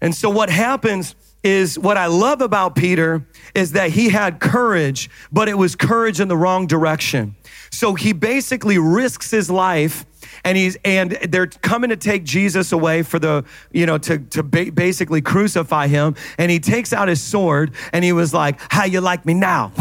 And 0.00 0.14
so 0.14 0.28
what 0.28 0.50
happens 0.50 1.14
is 1.42 1.78
what 1.78 1.96
I 1.96 2.06
love 2.06 2.40
about 2.40 2.74
Peter 2.74 3.26
is 3.54 3.72
that 3.72 3.90
he 3.90 4.08
had 4.08 4.40
courage, 4.40 5.10
but 5.30 5.48
it 5.48 5.58
was 5.58 5.76
courage 5.76 6.18
in 6.18 6.28
the 6.28 6.36
wrong 6.36 6.66
direction. 6.66 7.36
So 7.70 7.94
he 7.94 8.12
basically 8.12 8.78
risks 8.78 9.30
his 9.30 9.50
life 9.50 10.06
and 10.42 10.56
he's 10.56 10.76
and 10.84 11.12
they're 11.12 11.46
coming 11.46 11.90
to 11.90 11.96
take 11.96 12.24
Jesus 12.24 12.72
away 12.72 13.02
for 13.02 13.18
the 13.18 13.44
you 13.72 13.86
know 13.86 13.98
to 13.98 14.18
to 14.18 14.42
ba- 14.42 14.72
basically 14.72 15.20
crucify 15.20 15.86
him. 15.86 16.14
And 16.38 16.50
he 16.50 16.60
takes 16.60 16.92
out 16.92 17.08
his 17.08 17.20
sword 17.20 17.72
and 17.92 18.04
he 18.04 18.12
was 18.12 18.34
like 18.34 18.58
how 18.68 18.84
you 18.84 19.00
like 19.00 19.24
me 19.24 19.34
now? 19.34 19.72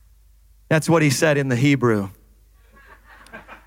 That's 0.68 0.88
what 0.88 1.02
he 1.02 1.10
said 1.10 1.38
in 1.38 1.48
the 1.48 1.56
Hebrew. 1.56 2.10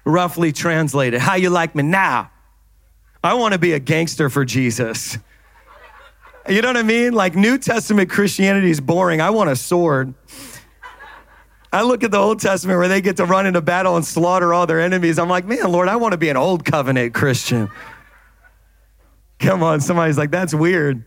Roughly 0.05 0.51
translated 0.51 1.21
how 1.21 1.35
you 1.35 1.49
like 1.49 1.75
me 1.75 1.83
now? 1.83 2.31
I 3.23 3.33
want 3.33 3.53
to 3.53 3.59
be 3.59 3.73
a 3.73 3.79
gangster 3.79 4.29
for 4.29 4.45
Jesus. 4.45 5.17
You 6.47 6.61
know 6.61 6.69
what 6.69 6.77
I 6.77 6.83
mean? 6.83 7.13
Like 7.13 7.35
New 7.35 7.57
Testament 7.57 8.09
Christianity 8.09 8.71
is 8.71 8.79
boring. 8.79 9.21
I 9.21 9.29
want 9.29 9.49
a 9.49 9.55
sword 9.55 10.13
I 11.71 11.84
look 11.84 12.03
at 12.03 12.12
the 12.12 12.17
Old 12.17 12.39
Testament 12.39 12.79
where 12.79 12.88
they 12.88 13.01
get 13.01 13.17
to 13.17 13.25
run 13.25 13.45
into 13.45 13.62
battle 13.62 13.95
and 13.95 14.03
slaughter 14.03 14.53
all 14.53 14.65
their 14.65 14.79
enemies. 14.79 15.19
I'm 15.19 15.29
like, 15.29 15.45
man, 15.45 15.71
Lord, 15.71 15.88
I 15.88 15.97
want 15.97 16.13
to 16.13 16.17
be 16.17 16.29
an 16.29 16.38
old 16.38 16.65
covenant 16.65 17.13
Christian. 17.13 17.69
Come 19.38 19.63
on, 19.63 19.79
somebody's 19.79 20.17
like, 20.17 20.32
that's 20.32 20.53
weird. 20.53 21.05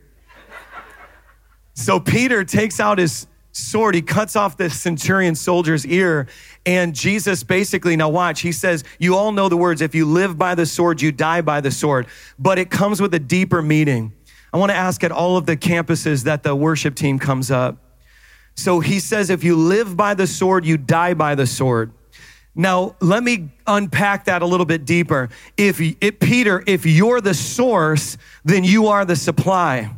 So 1.74 1.98
Peter 1.98 2.44
takes 2.44 2.80
out 2.80 2.98
his 2.98 3.26
sword, 3.52 3.94
he 3.94 4.02
cuts 4.02 4.36
off 4.36 4.56
the 4.56 4.70
centurion 4.70 5.34
soldier's 5.34 5.84
ear, 5.86 6.28
and 6.64 6.94
Jesus 6.94 7.42
basically, 7.42 7.96
now 7.96 8.08
watch, 8.08 8.40
he 8.40 8.52
says, 8.52 8.84
You 8.98 9.16
all 9.16 9.32
know 9.32 9.48
the 9.48 9.56
words, 9.56 9.80
if 9.80 9.94
you 9.94 10.06
live 10.06 10.38
by 10.38 10.54
the 10.54 10.64
sword, 10.64 11.02
you 11.02 11.12
die 11.12 11.40
by 11.40 11.60
the 11.60 11.70
sword. 11.70 12.06
But 12.38 12.58
it 12.58 12.70
comes 12.70 13.00
with 13.00 13.12
a 13.14 13.18
deeper 13.18 13.62
meaning. 13.62 14.12
I 14.52 14.58
want 14.58 14.70
to 14.70 14.76
ask 14.76 15.02
at 15.02 15.12
all 15.12 15.36
of 15.36 15.46
the 15.46 15.56
campuses 15.56 16.24
that 16.24 16.42
the 16.42 16.54
worship 16.54 16.94
team 16.94 17.18
comes 17.18 17.50
up. 17.50 17.78
So 18.54 18.80
he 18.80 19.00
says, 19.00 19.30
if 19.30 19.42
you 19.42 19.56
live 19.56 19.96
by 19.96 20.14
the 20.14 20.26
sword, 20.26 20.64
you 20.64 20.76
die 20.76 21.14
by 21.14 21.34
the 21.34 21.46
sword. 21.46 21.92
Now, 22.54 22.96
let 23.00 23.22
me 23.22 23.50
unpack 23.66 24.26
that 24.26 24.42
a 24.42 24.46
little 24.46 24.66
bit 24.66 24.84
deeper. 24.84 25.30
If, 25.56 25.78
Peter, 26.20 26.62
if 26.66 26.84
you're 26.84 27.20
the 27.20 27.34
source, 27.34 28.18
then 28.44 28.62
you 28.62 28.88
are 28.88 29.04
the 29.04 29.16
supply. 29.16 29.90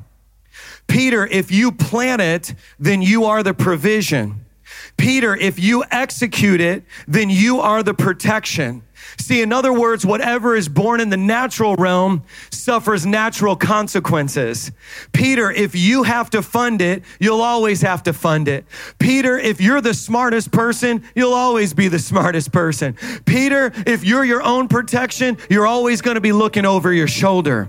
Peter, 0.87 1.27
if 1.27 1.51
you 1.51 1.73
plant 1.73 2.23
it, 2.23 2.55
then 2.79 3.03
you 3.03 3.25
are 3.25 3.43
the 3.43 3.55
provision. 3.55 4.45
Peter, 4.97 5.35
if 5.35 5.59
you 5.59 5.83
execute 5.90 6.61
it, 6.61 6.85
then 7.09 7.29
you 7.29 7.61
are 7.61 7.83
the 7.83 7.95
protection. 7.95 8.83
See, 9.19 9.43
in 9.43 9.53
other 9.53 9.73
words, 9.73 10.05
whatever 10.05 10.57
is 10.57 10.69
born 10.69 11.01
in 11.01 11.11
the 11.11 11.17
natural 11.17 11.77
realm 11.77 12.23
suffers 12.51 13.07
natural 13.07 13.57
consequences. 13.57 14.73
Peter, 15.12 15.51
if 15.51 15.75
you 15.75 16.03
have 16.03 16.31
to 16.31 16.43
fund 16.43 16.81
it, 16.81 17.03
you'll 17.19 17.40
always 17.40 17.83
have 17.83 18.03
to 18.05 18.12
fund 18.12 18.49
it. 18.49 18.64
Peter, 18.99 19.38
if 19.38 19.61
you're 19.61 19.81
the 19.81 19.95
smartest 19.95 20.51
person, 20.51 21.05
you'll 21.14 21.35
always 21.35 21.75
be 21.75 21.88
the 21.88 21.99
smartest 22.11 22.53
person. 22.53 22.97
Peter, 23.25 23.73
if 23.87 24.05
you're 24.05 24.25
your 24.25 24.43
own 24.43 24.69
protection, 24.69 25.38
you're 25.49 25.67
always 25.67 26.01
going 26.01 26.17
to 26.17 26.21
be 26.21 26.33
looking 26.33 26.67
over 26.67 26.93
your 26.93 27.09
shoulder. 27.09 27.69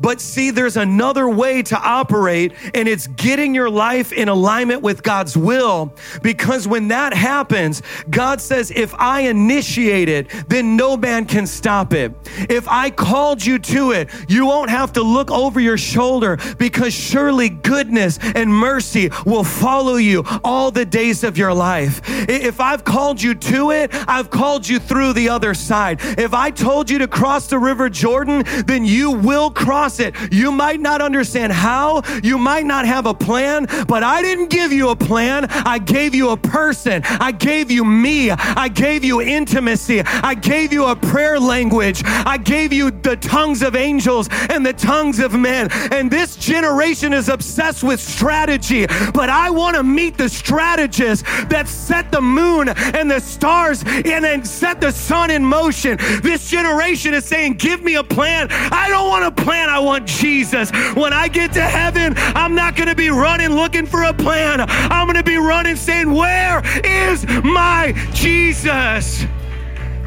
But 0.00 0.20
see, 0.20 0.50
there's 0.50 0.76
another 0.76 1.28
way 1.28 1.62
to 1.62 1.78
operate, 1.78 2.52
and 2.74 2.88
it's 2.88 3.06
getting 3.06 3.54
your 3.54 3.70
life 3.70 4.12
in 4.12 4.28
alignment 4.28 4.82
with 4.82 5.02
God's 5.02 5.36
will. 5.36 5.92
Because 6.22 6.68
when 6.68 6.88
that 6.88 7.14
happens, 7.14 7.82
God 8.10 8.40
says, 8.40 8.70
if 8.70 8.94
I 8.94 9.20
initiate 9.22 10.08
it, 10.08 10.28
then 10.48 10.76
no 10.76 10.96
man 10.96 11.24
can 11.24 11.46
stop 11.46 11.92
it. 11.92 12.12
If 12.50 12.68
I 12.68 12.90
called 12.90 13.44
you 13.44 13.58
to 13.58 13.92
it, 13.92 14.10
you 14.28 14.46
won't 14.46 14.70
have 14.70 14.92
to 14.94 15.02
look 15.02 15.30
over 15.30 15.60
your 15.60 15.78
shoulder 15.78 16.38
because 16.58 16.92
surely 16.92 17.48
goodness 17.48 18.18
and 18.34 18.52
mercy 18.52 19.10
will 19.24 19.44
follow 19.44 19.96
you 19.96 20.24
all 20.44 20.70
the 20.70 20.84
days 20.84 21.24
of 21.24 21.38
your 21.38 21.54
life. 21.54 22.00
If 22.28 22.60
I've 22.60 22.84
called 22.84 23.22
you 23.22 23.34
to 23.34 23.70
it, 23.70 23.90
I've 24.06 24.30
called 24.30 24.68
you 24.68 24.78
through 24.78 25.14
the 25.14 25.28
other 25.30 25.54
side. 25.54 26.00
If 26.18 26.34
I 26.34 26.50
told 26.50 26.90
you 26.90 26.98
to 26.98 27.08
cross 27.08 27.46
the 27.46 27.58
River 27.58 27.88
Jordan, 27.88 28.44
then 28.66 28.84
you 28.84 29.10
will 29.10 29.50
cross 29.50 29.87
it. 29.98 30.14
You 30.30 30.52
might 30.52 30.80
not 30.80 31.00
understand 31.00 31.52
how, 31.52 32.02
you 32.22 32.38
might 32.38 32.66
not 32.66 32.86
have 32.86 33.06
a 33.06 33.14
plan, 33.14 33.66
but 33.88 34.02
I 34.02 34.22
didn't 34.22 34.50
give 34.50 34.72
you 34.72 34.90
a 34.90 34.96
plan. 34.96 35.46
I 35.48 35.78
gave 35.78 36.14
you 36.14 36.30
a 36.30 36.36
person. 36.36 37.02
I 37.04 37.32
gave 37.32 37.70
you 37.70 37.84
me. 37.84 38.30
I 38.30 38.68
gave 38.68 39.02
you 39.02 39.20
intimacy. 39.20 40.02
I 40.02 40.34
gave 40.34 40.72
you 40.72 40.84
a 40.86 40.94
prayer 40.94 41.40
language. 41.40 42.02
I 42.04 42.36
gave 42.36 42.72
you 42.72 42.90
the 42.90 43.16
tongues 43.16 43.62
of 43.62 43.74
angels 43.74 44.28
and 44.50 44.64
the 44.64 44.74
tongues 44.74 45.18
of 45.18 45.32
men. 45.32 45.68
And 45.90 46.10
this 46.10 46.36
generation 46.36 47.12
is 47.12 47.28
obsessed 47.28 47.82
with 47.82 48.00
strategy, 48.00 48.86
but 49.14 49.28
I 49.30 49.50
want 49.50 49.76
to 49.76 49.82
meet 49.82 50.16
the 50.18 50.28
strategists 50.28 51.24
that 51.46 51.66
set 51.68 52.12
the 52.12 52.20
moon 52.20 52.68
and 52.68 53.10
the 53.10 53.20
stars 53.20 53.82
and 53.86 54.24
then 54.24 54.44
set 54.44 54.80
the 54.80 54.92
sun 54.92 55.30
in 55.30 55.44
motion. 55.44 55.96
This 56.22 56.48
generation 56.50 57.14
is 57.14 57.24
saying, 57.24 57.54
Give 57.54 57.82
me 57.82 57.94
a 57.96 58.04
plan. 58.04 58.48
I 58.50 58.88
don't 58.88 59.08
want 59.08 59.24
a 59.24 59.42
plan 59.42 59.48
plan. 59.48 59.68
I 59.78 59.80
want 59.80 60.06
Jesus. 60.06 60.72
When 60.96 61.12
I 61.12 61.28
get 61.28 61.52
to 61.52 61.62
heaven, 61.62 62.14
I'm 62.16 62.56
not 62.56 62.74
going 62.74 62.88
to 62.88 62.96
be 62.96 63.10
running 63.10 63.50
looking 63.50 63.86
for 63.86 64.02
a 64.02 64.12
plan. 64.12 64.60
I'm 64.68 65.06
going 65.06 65.16
to 65.16 65.22
be 65.22 65.36
running 65.36 65.76
saying, 65.76 66.10
Where 66.10 66.62
is 66.84 67.24
my 67.44 67.92
Jesus? 68.12 69.24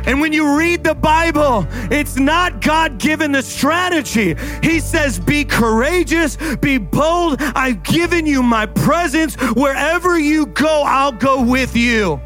And 0.06 0.20
when 0.20 0.34
you 0.34 0.58
read 0.58 0.84
the 0.84 0.94
Bible, 0.94 1.66
it's 1.90 2.18
not 2.18 2.60
God 2.60 2.98
given 2.98 3.32
the 3.32 3.42
strategy. 3.42 4.36
He 4.62 4.82
says, 4.82 5.22
Be 5.22 5.46
courageous, 5.46 6.38
be 6.58 6.78
bold. 6.78 7.38
I've 7.40 7.82
given 7.84 8.26
you 8.26 8.44
my 8.44 8.66
presence. 8.66 9.36
Wherever 9.54 10.20
you 10.20 10.48
go, 10.48 10.84
I'll 10.86 11.14
go 11.14 11.42
with 11.42 11.78
you. 11.78 12.18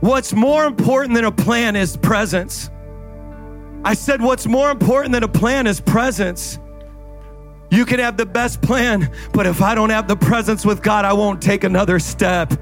What's 0.00 0.34
more 0.34 0.66
important 0.66 1.14
than 1.14 1.24
a 1.24 1.32
plan 1.32 1.76
is 1.76 1.96
presence. 1.96 2.68
I 3.84 3.94
said, 3.94 4.20
What's 4.20 4.46
more 4.46 4.70
important 4.70 5.12
than 5.12 5.22
a 5.22 5.28
plan 5.28 5.66
is 5.66 5.80
presence. 5.80 6.58
You 7.70 7.84
can 7.84 7.98
have 7.98 8.16
the 8.16 8.24
best 8.24 8.62
plan, 8.62 9.12
but 9.34 9.46
if 9.46 9.60
I 9.60 9.74
don't 9.74 9.90
have 9.90 10.08
the 10.08 10.16
presence 10.16 10.64
with 10.64 10.82
God, 10.82 11.04
I 11.04 11.12
won't 11.12 11.42
take 11.42 11.64
another 11.64 11.98
step. 11.98 12.54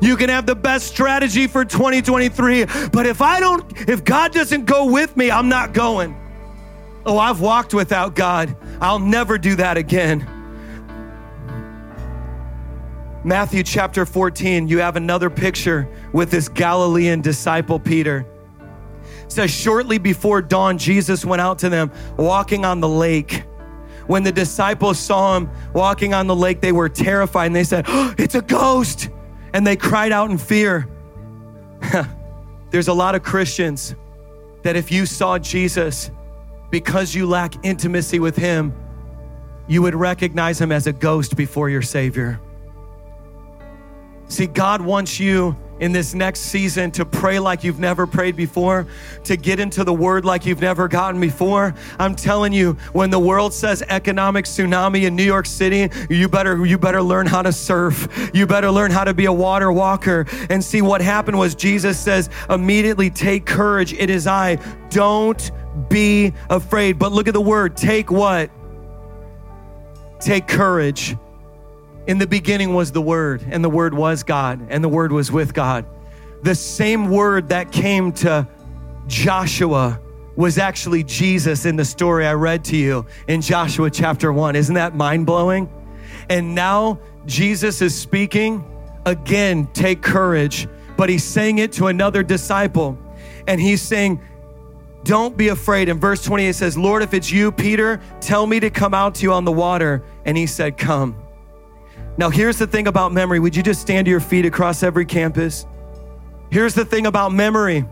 You 0.00 0.16
can 0.16 0.28
have 0.28 0.46
the 0.46 0.54
best 0.54 0.86
strategy 0.86 1.48
for 1.48 1.64
2023, 1.64 2.66
but 2.92 3.06
if 3.06 3.20
I 3.20 3.40
don't, 3.40 3.88
if 3.88 4.04
God 4.04 4.32
doesn't 4.32 4.66
go 4.66 4.86
with 4.86 5.16
me, 5.16 5.32
I'm 5.32 5.48
not 5.48 5.72
going. 5.72 6.16
Oh, 7.04 7.18
I've 7.18 7.40
walked 7.40 7.74
without 7.74 8.14
God. 8.14 8.56
I'll 8.80 9.00
never 9.00 9.36
do 9.36 9.56
that 9.56 9.76
again. 9.76 10.28
Matthew 13.24 13.64
chapter 13.64 14.06
14, 14.06 14.68
you 14.68 14.78
have 14.78 14.94
another 14.94 15.30
picture 15.30 15.88
with 16.12 16.30
this 16.30 16.48
Galilean 16.48 17.20
disciple, 17.20 17.80
Peter. 17.80 18.26
Says, 19.32 19.50
shortly 19.50 19.98
before 19.98 20.42
dawn, 20.42 20.76
Jesus 20.76 21.24
went 21.24 21.40
out 21.40 21.60
to 21.60 21.68
them 21.68 21.90
walking 22.18 22.64
on 22.64 22.80
the 22.80 22.88
lake. 22.88 23.44
When 24.06 24.24
the 24.24 24.32
disciples 24.32 24.98
saw 24.98 25.36
him 25.36 25.48
walking 25.72 26.12
on 26.12 26.26
the 26.26 26.36
lake, 26.36 26.60
they 26.60 26.72
were 26.72 26.88
terrified 26.88 27.46
and 27.46 27.56
they 27.56 27.64
said, 27.64 27.86
oh, 27.88 28.14
It's 28.18 28.34
a 28.34 28.42
ghost. 28.42 29.08
And 29.54 29.66
they 29.66 29.76
cried 29.76 30.12
out 30.12 30.30
in 30.30 30.38
fear. 30.38 30.86
There's 32.70 32.88
a 32.88 32.92
lot 32.92 33.14
of 33.14 33.22
Christians 33.22 33.94
that 34.62 34.76
if 34.76 34.92
you 34.92 35.06
saw 35.06 35.38
Jesus, 35.38 36.10
because 36.70 37.14
you 37.14 37.26
lack 37.26 37.64
intimacy 37.64 38.18
with 38.18 38.36
him, 38.36 38.74
you 39.66 39.82
would 39.82 39.94
recognize 39.94 40.60
him 40.60 40.72
as 40.72 40.86
a 40.86 40.92
ghost 40.92 41.36
before 41.36 41.70
your 41.70 41.82
Savior. 41.82 42.40
See, 44.28 44.46
God 44.46 44.80
wants 44.80 45.20
you 45.20 45.56
in 45.82 45.90
this 45.90 46.14
next 46.14 46.42
season 46.42 46.92
to 46.92 47.04
pray 47.04 47.40
like 47.40 47.64
you've 47.64 47.80
never 47.80 48.06
prayed 48.06 48.36
before, 48.36 48.86
to 49.24 49.36
get 49.36 49.58
into 49.58 49.82
the 49.82 49.92
word 49.92 50.24
like 50.24 50.46
you've 50.46 50.60
never 50.60 50.86
gotten 50.86 51.20
before. 51.20 51.74
I'm 51.98 52.14
telling 52.14 52.52
you, 52.52 52.74
when 52.92 53.10
the 53.10 53.18
world 53.18 53.52
says 53.52 53.82
economic 53.88 54.44
tsunami 54.44 55.08
in 55.08 55.16
New 55.16 55.24
York 55.24 55.44
City, 55.44 55.90
you 56.08 56.28
better 56.28 56.64
you 56.64 56.78
better 56.78 57.02
learn 57.02 57.26
how 57.26 57.42
to 57.42 57.52
surf. 57.52 58.30
You 58.32 58.46
better 58.46 58.70
learn 58.70 58.92
how 58.92 59.02
to 59.02 59.12
be 59.12 59.24
a 59.24 59.32
water 59.32 59.72
walker. 59.72 60.24
And 60.50 60.62
see 60.62 60.82
what 60.82 61.00
happened 61.00 61.36
was 61.36 61.56
Jesus 61.56 61.98
says, 61.98 62.30
immediately 62.48 63.10
take 63.10 63.44
courage. 63.44 63.92
It 63.92 64.08
is 64.08 64.28
I. 64.28 64.60
Don't 64.90 65.50
be 65.88 66.32
afraid. 66.48 66.96
But 66.96 67.10
look 67.10 67.26
at 67.26 67.34
the 67.34 67.40
word, 67.40 67.76
take 67.76 68.12
what? 68.12 68.50
Take 70.20 70.46
courage. 70.46 71.16
In 72.06 72.18
the 72.18 72.26
beginning 72.26 72.74
was 72.74 72.92
the 72.92 73.02
Word, 73.02 73.44
and 73.48 73.62
the 73.64 73.70
Word 73.70 73.94
was 73.94 74.22
God, 74.22 74.66
and 74.70 74.82
the 74.82 74.88
Word 74.88 75.12
was 75.12 75.30
with 75.30 75.54
God. 75.54 75.86
The 76.42 76.54
same 76.54 77.08
word 77.08 77.50
that 77.50 77.70
came 77.70 78.10
to 78.12 78.48
Joshua 79.06 80.00
was 80.34 80.58
actually 80.58 81.04
Jesus 81.04 81.64
in 81.64 81.76
the 81.76 81.84
story 81.84 82.26
I 82.26 82.32
read 82.32 82.64
to 82.66 82.76
you 82.76 83.06
in 83.28 83.40
Joshua 83.40 83.90
chapter 83.90 84.32
1. 84.32 84.56
Isn't 84.56 84.74
that 84.74 84.96
mind 84.96 85.26
blowing? 85.26 85.70
And 86.28 86.54
now 86.54 86.98
Jesus 87.26 87.80
is 87.80 87.96
speaking 87.96 88.64
again, 89.06 89.68
take 89.72 90.02
courage, 90.02 90.66
but 90.96 91.08
he's 91.08 91.24
saying 91.24 91.58
it 91.58 91.72
to 91.72 91.86
another 91.86 92.24
disciple. 92.24 92.98
And 93.46 93.60
he's 93.60 93.82
saying, 93.82 94.20
don't 95.04 95.36
be 95.36 95.48
afraid. 95.48 95.88
In 95.88 95.98
verse 95.98 96.24
28 96.24 96.54
says, 96.54 96.78
Lord, 96.78 97.02
if 97.02 97.12
it's 97.12 97.30
you, 97.30 97.52
Peter, 97.52 98.00
tell 98.20 98.46
me 98.46 98.60
to 98.60 98.70
come 98.70 98.94
out 98.94 99.16
to 99.16 99.22
you 99.22 99.32
on 99.32 99.44
the 99.44 99.52
water. 99.52 100.02
And 100.24 100.36
he 100.36 100.46
said, 100.46 100.76
Come. 100.78 101.21
Now, 102.18 102.28
here's 102.28 102.58
the 102.58 102.66
thing 102.66 102.88
about 102.88 103.12
memory. 103.12 103.40
Would 103.40 103.56
you 103.56 103.62
just 103.62 103.80
stand 103.80 104.04
to 104.04 104.10
your 104.10 104.20
feet 104.20 104.44
across 104.44 104.82
every 104.82 105.06
campus? 105.06 105.66
Here's 106.50 106.74
the 106.74 106.84
thing 106.84 107.06
about 107.06 107.32
memory. 107.32 107.86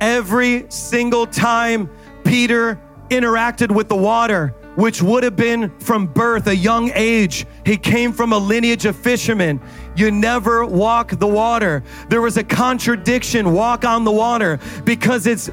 Every 0.00 0.66
single 0.68 1.26
time 1.26 1.88
Peter 2.24 2.80
interacted 3.10 3.72
with 3.72 3.88
the 3.88 3.96
water, 3.96 4.48
which 4.74 5.00
would 5.00 5.22
have 5.22 5.36
been 5.36 5.70
from 5.78 6.08
birth, 6.08 6.48
a 6.48 6.56
young 6.56 6.90
age, 6.94 7.46
he 7.64 7.76
came 7.76 8.12
from 8.12 8.32
a 8.32 8.38
lineage 8.38 8.86
of 8.86 8.96
fishermen. 8.96 9.60
You 9.94 10.10
never 10.10 10.66
walk 10.66 11.10
the 11.10 11.28
water. 11.28 11.84
There 12.08 12.20
was 12.20 12.36
a 12.36 12.42
contradiction, 12.42 13.52
walk 13.52 13.84
on 13.84 14.02
the 14.02 14.10
water, 14.10 14.58
because 14.84 15.28
it's 15.28 15.48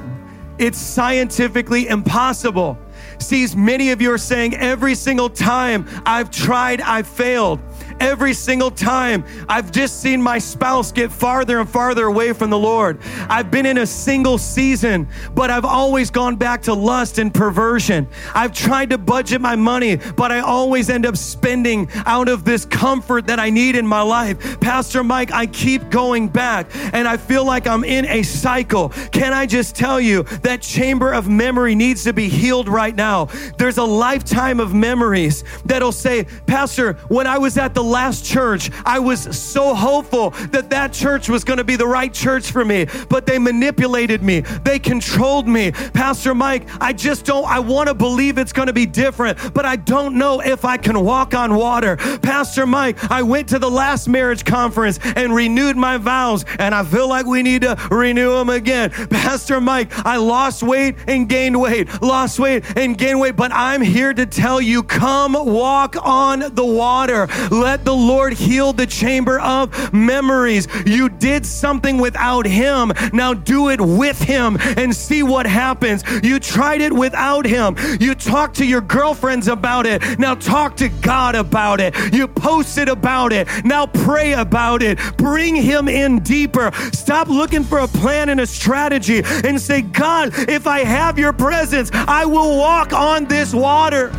it's 0.58 0.78
scientifically 0.78 1.88
impossible. 1.88 2.76
Sees 3.22 3.54
many 3.56 3.92
of 3.92 4.02
you 4.02 4.10
are 4.12 4.18
saying 4.18 4.56
every 4.56 4.94
single 4.94 5.30
time 5.30 5.86
I've 6.04 6.30
tried, 6.30 6.80
I've 6.80 7.06
failed. 7.06 7.60
Every 8.02 8.34
single 8.34 8.72
time 8.72 9.24
I've 9.48 9.70
just 9.70 10.02
seen 10.02 10.20
my 10.20 10.38
spouse 10.38 10.90
get 10.90 11.12
farther 11.12 11.60
and 11.60 11.68
farther 11.68 12.06
away 12.06 12.32
from 12.32 12.50
the 12.50 12.58
Lord. 12.58 12.98
I've 13.28 13.48
been 13.48 13.64
in 13.64 13.78
a 13.78 13.86
single 13.86 14.38
season, 14.38 15.06
but 15.36 15.52
I've 15.52 15.64
always 15.64 16.10
gone 16.10 16.34
back 16.34 16.62
to 16.62 16.74
lust 16.74 17.18
and 17.18 17.32
perversion. 17.32 18.08
I've 18.34 18.52
tried 18.52 18.90
to 18.90 18.98
budget 18.98 19.40
my 19.40 19.54
money, 19.54 20.00
but 20.16 20.32
I 20.32 20.40
always 20.40 20.90
end 20.90 21.06
up 21.06 21.16
spending 21.16 21.88
out 22.04 22.28
of 22.28 22.44
this 22.44 22.64
comfort 22.64 23.28
that 23.28 23.38
I 23.38 23.50
need 23.50 23.76
in 23.76 23.86
my 23.86 24.02
life. 24.02 24.58
Pastor 24.58 25.04
Mike, 25.04 25.30
I 25.30 25.46
keep 25.46 25.88
going 25.88 26.26
back 26.26 26.66
and 26.92 27.06
I 27.06 27.16
feel 27.16 27.44
like 27.44 27.68
I'm 27.68 27.84
in 27.84 28.04
a 28.06 28.24
cycle. 28.24 28.88
Can 29.12 29.32
I 29.32 29.46
just 29.46 29.76
tell 29.76 30.00
you 30.00 30.24
that 30.42 30.60
chamber 30.60 31.12
of 31.14 31.28
memory 31.28 31.76
needs 31.76 32.02
to 32.02 32.12
be 32.12 32.28
healed 32.28 32.68
right 32.68 32.96
now? 32.96 33.26
There's 33.58 33.78
a 33.78 33.84
lifetime 33.84 34.58
of 34.58 34.74
memories 34.74 35.44
that'll 35.64 35.92
say, 35.92 36.24
Pastor, 36.46 36.94
when 37.06 37.28
I 37.28 37.38
was 37.38 37.56
at 37.58 37.74
the 37.74 37.91
last 37.92 38.24
church, 38.24 38.70
I 38.84 38.98
was 38.98 39.20
so 39.38 39.74
hopeful 39.74 40.30
that 40.50 40.70
that 40.70 40.92
church 40.92 41.28
was 41.28 41.44
going 41.44 41.58
to 41.58 41.64
be 41.64 41.76
the 41.76 41.86
right 41.86 42.12
church 42.12 42.50
for 42.50 42.64
me, 42.64 42.86
but 43.08 43.26
they 43.26 43.38
manipulated 43.38 44.22
me. 44.22 44.40
They 44.40 44.78
controlled 44.78 45.46
me. 45.46 45.72
Pastor 45.72 46.34
Mike, 46.34 46.68
I 46.80 46.92
just 46.92 47.24
don't, 47.24 47.44
I 47.44 47.60
want 47.60 47.88
to 47.88 47.94
believe 47.94 48.38
it's 48.38 48.52
going 48.52 48.68
to 48.68 48.72
be 48.72 48.86
different, 48.86 49.54
but 49.54 49.64
I 49.64 49.76
don't 49.76 50.16
know 50.16 50.40
if 50.40 50.64
I 50.64 50.76
can 50.76 51.04
walk 51.04 51.34
on 51.34 51.54
water. 51.54 51.96
Pastor 51.96 52.66
Mike, 52.66 53.10
I 53.10 53.22
went 53.22 53.48
to 53.50 53.58
the 53.58 53.70
last 53.70 54.08
marriage 54.08 54.44
conference 54.44 54.98
and 55.16 55.34
renewed 55.34 55.76
my 55.76 55.98
vows, 55.98 56.44
and 56.58 56.74
I 56.74 56.84
feel 56.84 57.08
like 57.08 57.26
we 57.26 57.42
need 57.42 57.62
to 57.62 57.76
renew 57.90 58.32
them 58.32 58.48
again. 58.48 58.90
Pastor 58.90 59.60
Mike, 59.60 59.90
I 60.06 60.16
lost 60.16 60.62
weight 60.62 60.96
and 61.06 61.28
gained 61.28 61.60
weight, 61.60 62.02
lost 62.02 62.38
weight 62.38 62.64
and 62.76 62.96
gained 62.96 63.20
weight, 63.20 63.36
but 63.36 63.52
I'm 63.52 63.82
here 63.82 64.14
to 64.14 64.26
tell 64.26 64.60
you 64.60 64.82
come 64.82 65.32
walk 65.32 65.96
on 66.04 66.54
the 66.54 66.64
water. 66.64 67.26
Let 67.50 67.71
the 67.84 67.94
Lord 67.94 68.32
heal 68.32 68.72
the 68.72 68.86
chamber 68.86 69.40
of 69.40 69.92
memories. 69.92 70.68
You 70.86 71.08
did 71.08 71.44
something 71.46 71.98
without 71.98 72.46
Him. 72.46 72.92
Now 73.12 73.34
do 73.34 73.70
it 73.70 73.80
with 73.80 74.20
Him 74.20 74.56
and 74.60 74.94
see 74.94 75.22
what 75.22 75.46
happens. 75.46 76.04
You 76.22 76.38
tried 76.38 76.80
it 76.80 76.92
without 76.92 77.46
Him. 77.46 77.76
You 78.00 78.14
talked 78.14 78.56
to 78.56 78.66
your 78.66 78.80
girlfriends 78.80 79.48
about 79.48 79.86
it. 79.86 80.18
Now 80.18 80.34
talk 80.34 80.76
to 80.76 80.88
God 80.88 81.34
about 81.34 81.80
it. 81.80 81.94
You 82.12 82.28
posted 82.28 82.88
about 82.88 83.32
it. 83.32 83.48
Now 83.64 83.86
pray 83.86 84.32
about 84.34 84.82
it. 84.82 84.98
Bring 85.16 85.56
Him 85.56 85.88
in 85.88 86.20
deeper. 86.20 86.70
Stop 86.92 87.28
looking 87.28 87.64
for 87.64 87.78
a 87.78 87.88
plan 87.88 88.28
and 88.28 88.40
a 88.40 88.46
strategy 88.46 89.22
and 89.24 89.60
say, 89.60 89.82
God, 89.82 90.30
if 90.48 90.66
I 90.66 90.80
have 90.80 91.18
your 91.18 91.32
presence, 91.32 91.90
I 91.92 92.24
will 92.24 92.58
walk 92.58 92.92
on 92.92 93.24
this 93.26 93.54
water. 93.54 94.12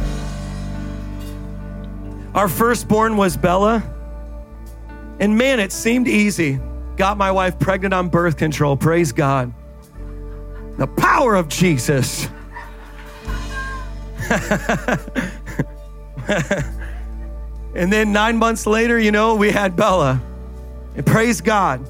Our 2.35 2.47
firstborn 2.47 3.15
was 3.15 3.37
Bella. 3.37 3.83
And 5.19 5.37
man, 5.37 5.59
it 5.59 5.71
seemed 5.71 6.07
easy. 6.07 6.59
Got 6.95 7.17
my 7.17 7.31
wife 7.31 7.59
pregnant 7.59 7.93
on 7.93 8.09
birth 8.09 8.37
control. 8.37 8.75
Praise 8.75 9.11
God. 9.11 9.53
The 10.77 10.87
power 10.87 11.35
of 11.35 11.47
Jesus. 11.47 12.27
and 17.75 17.93
then 17.93 18.11
nine 18.11 18.37
months 18.37 18.65
later, 18.65 18.97
you 18.99 19.11
know, 19.11 19.35
we 19.35 19.51
had 19.51 19.75
Bella. 19.75 20.19
And 20.95 21.05
praise 21.05 21.39
God. 21.39 21.87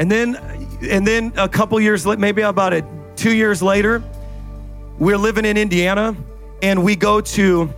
And 0.00 0.10
then, 0.10 0.34
and 0.82 1.06
then 1.06 1.32
a 1.36 1.48
couple 1.48 1.78
years, 1.80 2.04
maybe 2.04 2.42
about 2.42 2.72
it, 2.72 2.84
two 3.14 3.34
years 3.34 3.62
later, 3.62 4.02
we're 4.98 5.18
living 5.18 5.44
in 5.44 5.56
Indiana, 5.56 6.16
and 6.62 6.82
we 6.82 6.96
go 6.96 7.20
to 7.20 7.72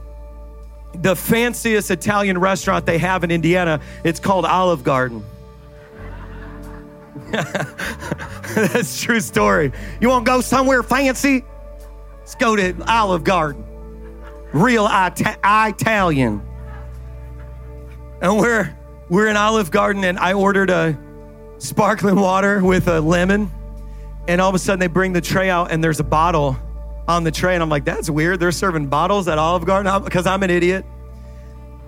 the 0.94 1.14
fanciest 1.14 1.90
Italian 1.90 2.38
restaurant 2.38 2.87
they 2.87 2.98
have 2.98 3.24
in 3.24 3.31
Indiana. 3.31 3.81
It's 4.05 4.20
called 4.20 4.44
Olive 4.44 4.85
Garden. 4.85 5.24
That's 7.31 9.01
true 9.01 9.20
story. 9.20 9.72
You 10.01 10.09
want 10.09 10.24
to 10.24 10.31
go 10.31 10.40
somewhere 10.40 10.83
fancy? 10.83 11.44
Let's 12.20 12.35
go 12.35 12.57
to 12.57 12.74
Olive 12.87 13.24
Garden. 13.24 13.64
Real 14.53 14.87
Ita- 14.87 15.38
Italian. 15.44 16.42
And 18.20 18.38
we're 18.38 18.74
we're 19.09 19.29
in 19.29 19.37
Olive 19.37 19.70
Garden 19.70 20.05
and 20.05 20.18
I 20.18 20.33
ordered 20.33 20.70
a 20.70 20.98
sparkling 21.59 22.16
water 22.16 22.64
with 22.64 22.88
a 22.88 23.01
lemon. 23.01 23.51
And 24.27 24.40
all 24.40 24.48
of 24.48 24.55
a 24.55 24.59
sudden 24.59 24.81
they 24.81 24.87
bring 24.87 25.12
the 25.12 25.20
tray 25.20 25.51
out 25.51 25.70
and 25.70 25.83
there's 25.83 26.01
a 26.01 26.05
bottle 26.05 26.57
on 27.09 27.25
the 27.25 27.31
tray. 27.31 27.55
And 27.55 27.62
I'm 27.62 27.71
like, 27.71 27.85
that's 27.85 28.09
weird. 28.09 28.38
They're 28.38 28.53
serving 28.53 28.87
bottles 28.87 29.27
at 29.27 29.38
Olive 29.38 29.64
Garden 29.64 30.05
because 30.05 30.27
I'm 30.27 30.42
an 30.42 30.51
idiot. 30.51 30.85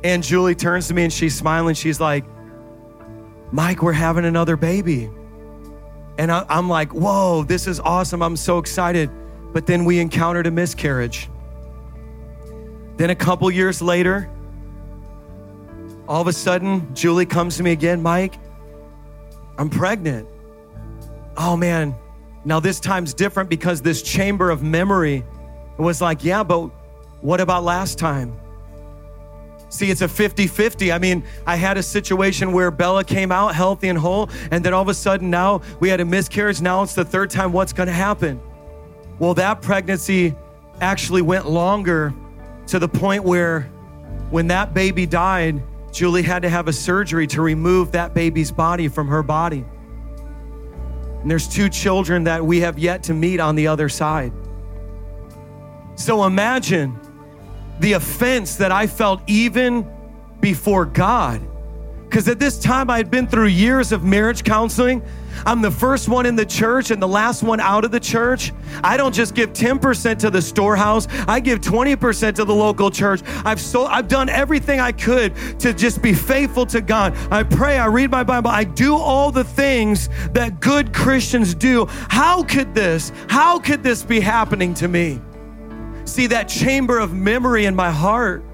And 0.02 0.22
Julie 0.22 0.54
turns 0.54 0.88
to 0.88 0.94
me 0.94 1.04
and 1.04 1.12
she's 1.12 1.36
smiling. 1.36 1.74
She's 1.74 2.00
like, 2.00 2.24
Mike, 3.52 3.82
we're 3.82 3.92
having 3.92 4.24
another 4.24 4.56
baby. 4.56 5.10
And 6.18 6.32
I, 6.32 6.44
am 6.48 6.68
like, 6.68 6.92
whoa, 6.92 7.44
this 7.44 7.66
is 7.66 7.78
awesome. 7.80 8.22
I'm 8.22 8.36
so 8.36 8.58
excited. 8.58 9.10
But 9.52 9.66
then 9.66 9.84
we 9.84 10.00
encountered 10.00 10.46
a 10.46 10.50
miscarriage. 10.50 11.28
Then 12.96 13.10
a 13.10 13.14
couple 13.14 13.50
years 13.50 13.82
later, 13.82 14.30
all 16.08 16.20
of 16.20 16.26
a 16.26 16.32
sudden, 16.32 16.94
Julie 16.94 17.26
comes 17.26 17.56
to 17.56 17.62
me 17.62 17.72
again, 17.72 18.02
Mike, 18.02 18.38
I'm 19.58 19.70
pregnant. 19.70 20.28
Oh 21.36 21.56
man, 21.56 21.94
now, 22.44 22.58
this 22.58 22.80
time's 22.80 23.12
different 23.12 23.50
because 23.50 23.82
this 23.82 24.02
chamber 24.02 24.50
of 24.50 24.62
memory 24.62 25.24
was 25.76 26.00
like, 26.00 26.24
yeah, 26.24 26.42
but 26.42 26.70
what 27.20 27.40
about 27.40 27.64
last 27.64 27.98
time? 27.98 28.38
See, 29.68 29.90
it's 29.90 30.00
a 30.00 30.08
50 30.08 30.46
50. 30.46 30.90
I 30.90 30.98
mean, 30.98 31.22
I 31.46 31.56
had 31.56 31.76
a 31.76 31.82
situation 31.82 32.52
where 32.52 32.70
Bella 32.70 33.04
came 33.04 33.30
out 33.30 33.54
healthy 33.54 33.88
and 33.88 33.98
whole, 33.98 34.28
and 34.50 34.64
then 34.64 34.74
all 34.74 34.82
of 34.82 34.88
a 34.88 34.94
sudden 34.94 35.30
now 35.30 35.60
we 35.78 35.88
had 35.88 36.00
a 36.00 36.04
miscarriage. 36.04 36.60
Now 36.60 36.82
it's 36.82 36.94
the 36.94 37.04
third 37.04 37.30
time. 37.30 37.52
What's 37.52 37.72
going 37.72 37.86
to 37.86 37.92
happen? 37.92 38.40
Well, 39.18 39.34
that 39.34 39.62
pregnancy 39.62 40.34
actually 40.80 41.22
went 41.22 41.48
longer 41.48 42.12
to 42.68 42.78
the 42.78 42.88
point 42.88 43.22
where 43.22 43.62
when 44.30 44.48
that 44.48 44.74
baby 44.74 45.06
died, 45.06 45.62
Julie 45.92 46.22
had 46.22 46.42
to 46.42 46.48
have 46.48 46.66
a 46.66 46.72
surgery 46.72 47.26
to 47.28 47.42
remove 47.42 47.92
that 47.92 48.14
baby's 48.14 48.50
body 48.50 48.88
from 48.88 49.08
her 49.08 49.22
body. 49.22 49.64
And 51.22 51.30
there's 51.30 51.48
two 51.48 51.68
children 51.68 52.24
that 52.24 52.44
we 52.44 52.60
have 52.60 52.78
yet 52.78 53.02
to 53.04 53.14
meet 53.14 53.40
on 53.40 53.54
the 53.56 53.66
other 53.66 53.88
side. 53.88 54.32
So 55.96 56.24
imagine 56.24 56.98
the 57.80 57.92
offense 57.94 58.56
that 58.56 58.72
I 58.72 58.86
felt 58.86 59.20
even 59.26 59.86
before 60.40 60.86
God. 60.86 61.42
Because 62.04 62.26
at 62.26 62.38
this 62.38 62.58
time, 62.58 62.90
I 62.90 62.96
had 62.96 63.10
been 63.10 63.26
through 63.26 63.46
years 63.46 63.92
of 63.92 64.02
marriage 64.02 64.44
counseling. 64.44 65.02
I'm 65.46 65.62
the 65.62 65.70
first 65.70 66.08
one 66.08 66.26
in 66.26 66.36
the 66.36 66.44
church 66.44 66.90
and 66.90 67.00
the 67.00 67.08
last 67.08 67.42
one 67.42 67.60
out 67.60 67.84
of 67.84 67.90
the 67.90 68.00
church. 68.00 68.52
I 68.82 68.96
don't 68.96 69.14
just 69.14 69.34
give 69.34 69.52
10% 69.52 70.18
to 70.18 70.30
the 70.30 70.42
storehouse, 70.42 71.06
I 71.26 71.40
give 71.40 71.60
20% 71.60 72.34
to 72.36 72.44
the 72.44 72.54
local 72.54 72.90
church. 72.90 73.22
I've 73.44 73.60
so 73.60 73.86
I've 73.86 74.08
done 74.08 74.28
everything 74.28 74.80
I 74.80 74.92
could 74.92 75.34
to 75.60 75.72
just 75.72 76.02
be 76.02 76.14
faithful 76.14 76.66
to 76.66 76.80
God. 76.80 77.16
I 77.30 77.42
pray, 77.42 77.78
I 77.78 77.86
read 77.86 78.10
my 78.10 78.24
Bible, 78.24 78.50
I 78.50 78.64
do 78.64 78.96
all 78.96 79.30
the 79.30 79.44
things 79.44 80.08
that 80.32 80.60
good 80.60 80.92
Christians 80.92 81.54
do. 81.54 81.86
How 82.08 82.42
could 82.42 82.74
this? 82.74 83.12
How 83.28 83.58
could 83.58 83.82
this 83.82 84.02
be 84.02 84.20
happening 84.20 84.74
to 84.74 84.88
me? 84.88 85.20
See 86.04 86.26
that 86.28 86.48
chamber 86.48 86.98
of 86.98 87.14
memory 87.14 87.66
in 87.66 87.74
my 87.74 87.90
heart 87.90 88.44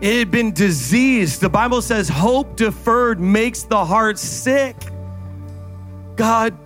it 0.00 0.18
had 0.18 0.30
been 0.30 0.52
diseased. 0.52 1.40
The 1.40 1.48
Bible 1.48 1.80
says 1.80 2.10
hope 2.10 2.56
deferred 2.56 3.20
makes 3.20 3.62
the 3.62 3.82
heart 3.84 4.18
sick. 4.18 4.76
God, 6.16 6.56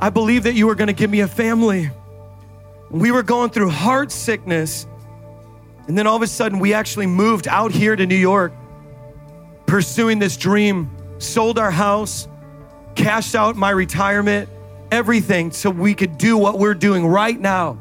I 0.00 0.10
believe 0.10 0.44
that 0.44 0.54
you 0.54 0.66
were 0.66 0.74
going 0.74 0.88
to 0.88 0.92
give 0.92 1.10
me 1.10 1.20
a 1.20 1.28
family. 1.28 1.90
We 2.90 3.10
were 3.10 3.22
going 3.22 3.50
through 3.50 3.70
heart 3.70 4.12
sickness. 4.12 4.86
And 5.88 5.98
then 5.98 6.06
all 6.06 6.16
of 6.16 6.22
a 6.22 6.26
sudden, 6.26 6.58
we 6.58 6.74
actually 6.74 7.06
moved 7.06 7.48
out 7.48 7.72
here 7.72 7.96
to 7.96 8.06
New 8.06 8.16
York, 8.16 8.52
pursuing 9.66 10.18
this 10.18 10.36
dream, 10.36 10.90
sold 11.18 11.58
our 11.58 11.70
house, 11.70 12.28
cashed 12.94 13.34
out 13.34 13.56
my 13.56 13.70
retirement, 13.70 14.48
everything 14.90 15.50
so 15.50 15.70
we 15.70 15.94
could 15.94 16.18
do 16.18 16.36
what 16.36 16.58
we're 16.58 16.74
doing 16.74 17.06
right 17.06 17.38
now. 17.38 17.78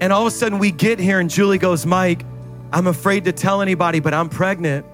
And 0.00 0.12
all 0.12 0.26
of 0.26 0.32
a 0.32 0.36
sudden, 0.36 0.58
we 0.58 0.70
get 0.70 0.98
here, 0.98 1.20
and 1.20 1.28
Julie 1.30 1.58
goes, 1.58 1.86
Mike, 1.86 2.24
I'm 2.72 2.86
afraid 2.86 3.24
to 3.24 3.32
tell 3.32 3.60
anybody, 3.60 4.00
but 4.00 4.14
I'm 4.14 4.28
pregnant 4.28 4.86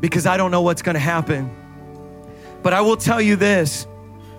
because 0.00 0.26
I 0.26 0.36
don't 0.36 0.50
know 0.50 0.62
what's 0.62 0.82
going 0.82 0.94
to 0.94 1.00
happen. 1.00 1.50
But 2.62 2.72
I 2.72 2.82
will 2.82 2.96
tell 2.96 3.20
you 3.20 3.36
this 3.36 3.86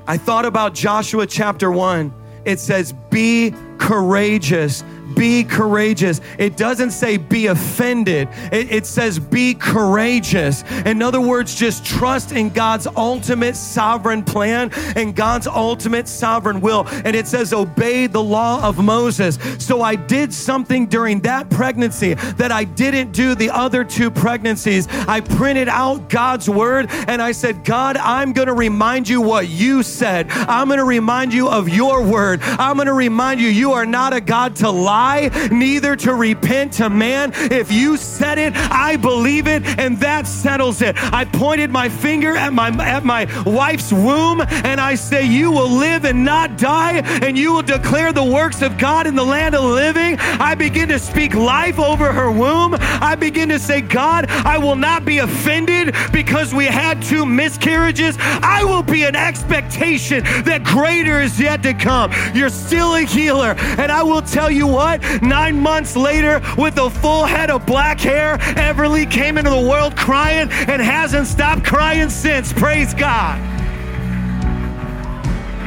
I 0.10 0.18
thought 0.18 0.48
about 0.48 0.74
Joshua 0.74 1.28
chapter 1.28 1.70
1. 1.70 2.12
It 2.44 2.60
says, 2.60 2.94
Be 3.12 3.54
courageous 3.80 4.84
be 5.16 5.44
courageous. 5.44 6.22
It 6.38 6.58
doesn't 6.58 6.92
say 6.92 7.18
be 7.18 7.48
offended, 7.48 8.30
it, 8.52 8.72
it, 8.72 8.86
says 8.86 9.20
be 9.20 9.54
courageous. 9.54 10.64
In 10.86 11.02
other 11.02 11.22
words, 11.22 11.54
just 11.56 11.86
trust 11.86 12.32
in 12.32 12.50
God's 12.50 12.88
ultimate 12.88 13.56
sovereign 13.56 14.24
plan 14.24 14.72
and 14.96 15.16
God's 15.16 15.48
ultimate 15.48 16.08
sovereign 16.08 16.62
will. 16.62 16.88
And 16.88 17.16
it 17.16 17.28
says 17.28 17.54
obey 17.54 18.08
the 18.08 18.24
law 18.24 18.64
of 18.64 18.84
Moses. 18.84 19.38
So 19.60 19.82
I 19.82 19.96
did 19.96 20.34
something 20.34 20.88
during 20.88 21.20
that 21.22 21.50
pregnancy 21.50 22.14
that 22.14 22.52
I 22.52 22.64
didn't 22.64 23.12
do 23.12 23.36
the 23.36 23.50
other 23.50 23.84
two 23.84 24.10
pregnancies. 24.10 24.88
I 24.90 25.22
printed 25.22 25.68
out 25.68 26.10
God's 26.10 26.50
word 26.50 26.88
and 26.90 27.22
I 27.22 27.32
said, 27.34 27.64
God, 27.64 27.98
I'm 27.98 28.34
going 28.34 28.48
to 28.48 28.54
remind 28.54 29.08
you 29.08 29.22
what 29.22 29.50
you 29.50 29.84
said. 29.84 30.32
I'm 30.32 30.68
going 30.68 30.80
to 30.80 30.86
remind 30.86 31.34
you 31.34 31.50
of 31.50 31.70
your 31.70 32.02
word. 32.02 32.40
I'm 32.42 32.78
going 32.78 32.88
to 32.88 32.94
remind 32.94 33.42
you, 33.42 33.48
you 33.48 33.69
are 33.72 33.86
not 33.86 34.14
a 34.14 34.22
God 34.22 34.56
to 34.58 34.70
lie 34.70 35.30
neither 35.52 35.96
to 35.98 36.14
repent 36.14 36.74
to 36.74 36.90
man. 36.90 37.32
If 37.36 37.72
you 37.72 37.98
said 37.98 38.38
it, 38.38 38.54
I 38.56 38.98
believe 38.98 39.48
it, 39.48 39.66
and 39.80 39.98
that 40.00 40.28
settles 40.28 40.82
it. 40.82 40.96
I 40.98 41.26
pointed 41.26 41.70
my 41.70 41.90
finger 41.90 42.36
at 42.36 42.54
my 42.54 42.70
at 42.70 43.04
my 43.04 43.28
wife's 43.46 43.92
womb, 43.92 44.42
and 44.42 44.80
I 44.80 44.96
say, 44.96 45.26
You 45.26 45.52
will 45.52 45.70
live 45.70 46.06
and 46.06 46.24
not 46.24 46.58
die, 46.58 47.02
and 47.22 47.38
you 47.38 47.54
will 47.54 47.62
declare 47.62 48.14
the 48.14 48.24
works 48.24 48.62
of 48.62 48.78
God 48.78 49.08
in 49.08 49.16
the 49.16 49.24
land 49.24 49.56
of 49.56 49.64
living. 49.64 50.18
I 50.20 50.56
begin 50.56 50.90
to 50.90 51.00
speak 51.00 51.34
life 51.34 51.80
over 51.80 52.12
her 52.12 52.32
womb. 52.32 52.76
I 52.80 53.16
begin 53.16 53.50
to 53.50 53.60
say, 53.60 53.82
God, 53.82 54.30
I 54.30 54.58
will 54.58 54.76
not 54.76 55.06
be 55.06 55.20
offended 55.20 55.96
because 56.12 56.54
we 56.54 56.66
had 56.66 57.02
two 57.02 57.26
miscarriages. 57.26 58.18
I 58.20 58.64
will 58.64 58.84
be 58.84 59.04
an 59.04 59.16
expectation 59.16 60.24
that 60.44 60.64
greater 60.64 61.22
is 61.22 61.40
yet 61.40 61.64
to 61.64 61.74
come. 61.74 62.12
You're 62.34 62.50
still 62.50 62.96
a 62.96 63.02
healer. 63.02 63.56
And 63.78 63.92
I 63.92 64.04
will 64.04 64.22
tell 64.22 64.50
you 64.52 64.68
what? 64.68 65.02
Nine 65.22 65.60
months 65.60 65.96
later, 65.96 66.42
with 66.58 66.78
a 66.78 66.90
full 66.90 67.26
head 67.26 67.50
of 67.50 67.66
black 67.66 68.00
hair, 68.00 68.38
Everly 68.38 69.10
came 69.10 69.38
into 69.38 69.50
the 69.50 69.62
world 69.62 69.96
crying 69.96 70.50
and 70.52 70.82
hasn't 70.82 71.28
stopped 71.28 71.64
crying 71.64 72.10
since. 72.10 72.54
Praise 72.54 72.94
God. 72.94 73.38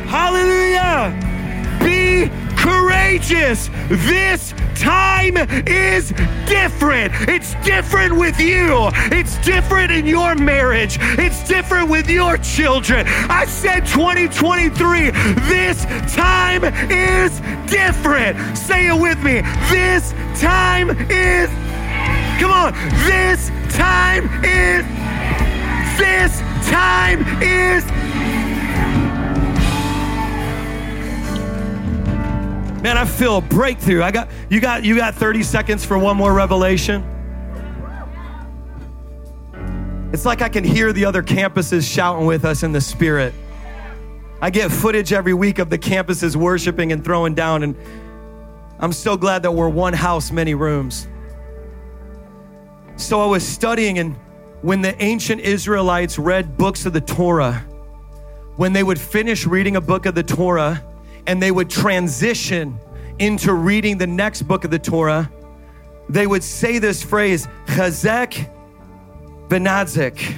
Hallelujah. 0.07 1.32
Courageous. 2.63 3.69
This 3.89 4.55
time 4.77 5.37
is 5.67 6.11
different. 6.47 7.13
It's 7.29 7.55
different 7.65 8.17
with 8.17 8.39
you. 8.39 8.89
It's 9.11 9.37
different 9.39 9.91
in 9.91 10.07
your 10.07 10.37
marriage. 10.37 10.97
It's 11.19 11.43
different 11.49 11.91
with 11.91 12.09
your 12.09 12.37
children. 12.39 13.05
I 13.09 13.47
said 13.47 13.81
2023. 13.87 15.11
This 15.51 15.85
time 16.15 16.63
is 16.89 17.41
different. 17.69 18.57
Say 18.57 18.87
it 18.87 19.01
with 19.01 19.19
me. 19.25 19.41
This 19.69 20.13
time 20.41 20.91
is. 21.11 21.51
Come 22.41 22.53
on. 22.53 22.75
This 23.05 23.51
time 23.75 24.31
is. 24.45 24.87
This 25.99 26.39
time 26.71 27.27
is 27.43 27.85
Man, 32.83 32.99
I 32.99 33.05
feel 33.05 33.37
a 33.37 33.41
breakthrough. 33.41 34.03
I 34.03 34.11
got 34.11 34.29
you 34.51 34.61
got 34.61 34.83
you 34.83 34.97
got 34.97 35.15
30 35.15 35.45
seconds 35.45 35.85
for 35.85 35.97
one 35.97 36.17
more 36.17 36.33
revelation. 36.35 37.05
It's 40.13 40.25
like 40.25 40.43
I 40.43 40.49
can 40.49 40.65
hear 40.65 40.93
the 40.93 41.05
other 41.05 41.23
campuses 41.23 41.89
shouting 41.89 42.27
with 42.27 42.45
us 42.45 42.65
in 42.65 42.73
the 42.73 42.81
spirit. 42.81 43.35
I 44.41 44.51
get 44.51 44.73
footage 44.73 45.13
every 45.13 45.33
week 45.33 45.61
of 45.61 45.71
the 45.71 45.79
campuses 45.79 46.35
worshiping 46.35 46.91
and 46.91 47.05
throwing 47.05 47.37
down 47.37 47.63
and 47.63 47.77
I'm 48.81 48.93
so 48.93 49.17
glad 49.17 49.45
that 49.45 49.53
we're 49.53 49.69
one 49.69 49.93
house, 49.93 50.33
many 50.33 50.55
rooms. 50.55 51.07
So 52.97 53.21
I 53.21 53.27
was 53.27 53.47
studying 53.47 54.01
and 54.01 54.17
when 54.63 54.83
the 54.83 55.01
ancient 55.01 55.41
Israelites 55.41 56.19
read 56.19 56.57
books 56.57 56.85
of 56.85 56.93
the 56.93 57.01
Torah, 57.01 57.65
when 58.57 58.73
they 58.73 58.83
would 58.83 58.99
finish 58.99 59.47
reading 59.47 59.77
a 59.77 59.81
book 59.81 60.05
of 60.05 60.17
the 60.17 60.25
Torah, 60.25 60.85
and 61.27 61.43
they 61.43 61.51
would 61.51 61.71
transition 61.71 62.79
into 63.19 63.53
reading 63.55 63.99
the 63.99 64.07
next 64.07 64.43
book 64.43 64.65
of 64.65 64.71
the 64.71 64.79
Torah, 64.79 65.31
they 66.09 66.27
would 66.27 66.43
say 66.43 66.79
this 66.79 67.03
phrase, 67.03 67.47
chazek 67.67 68.51
benadzik. 69.49 70.35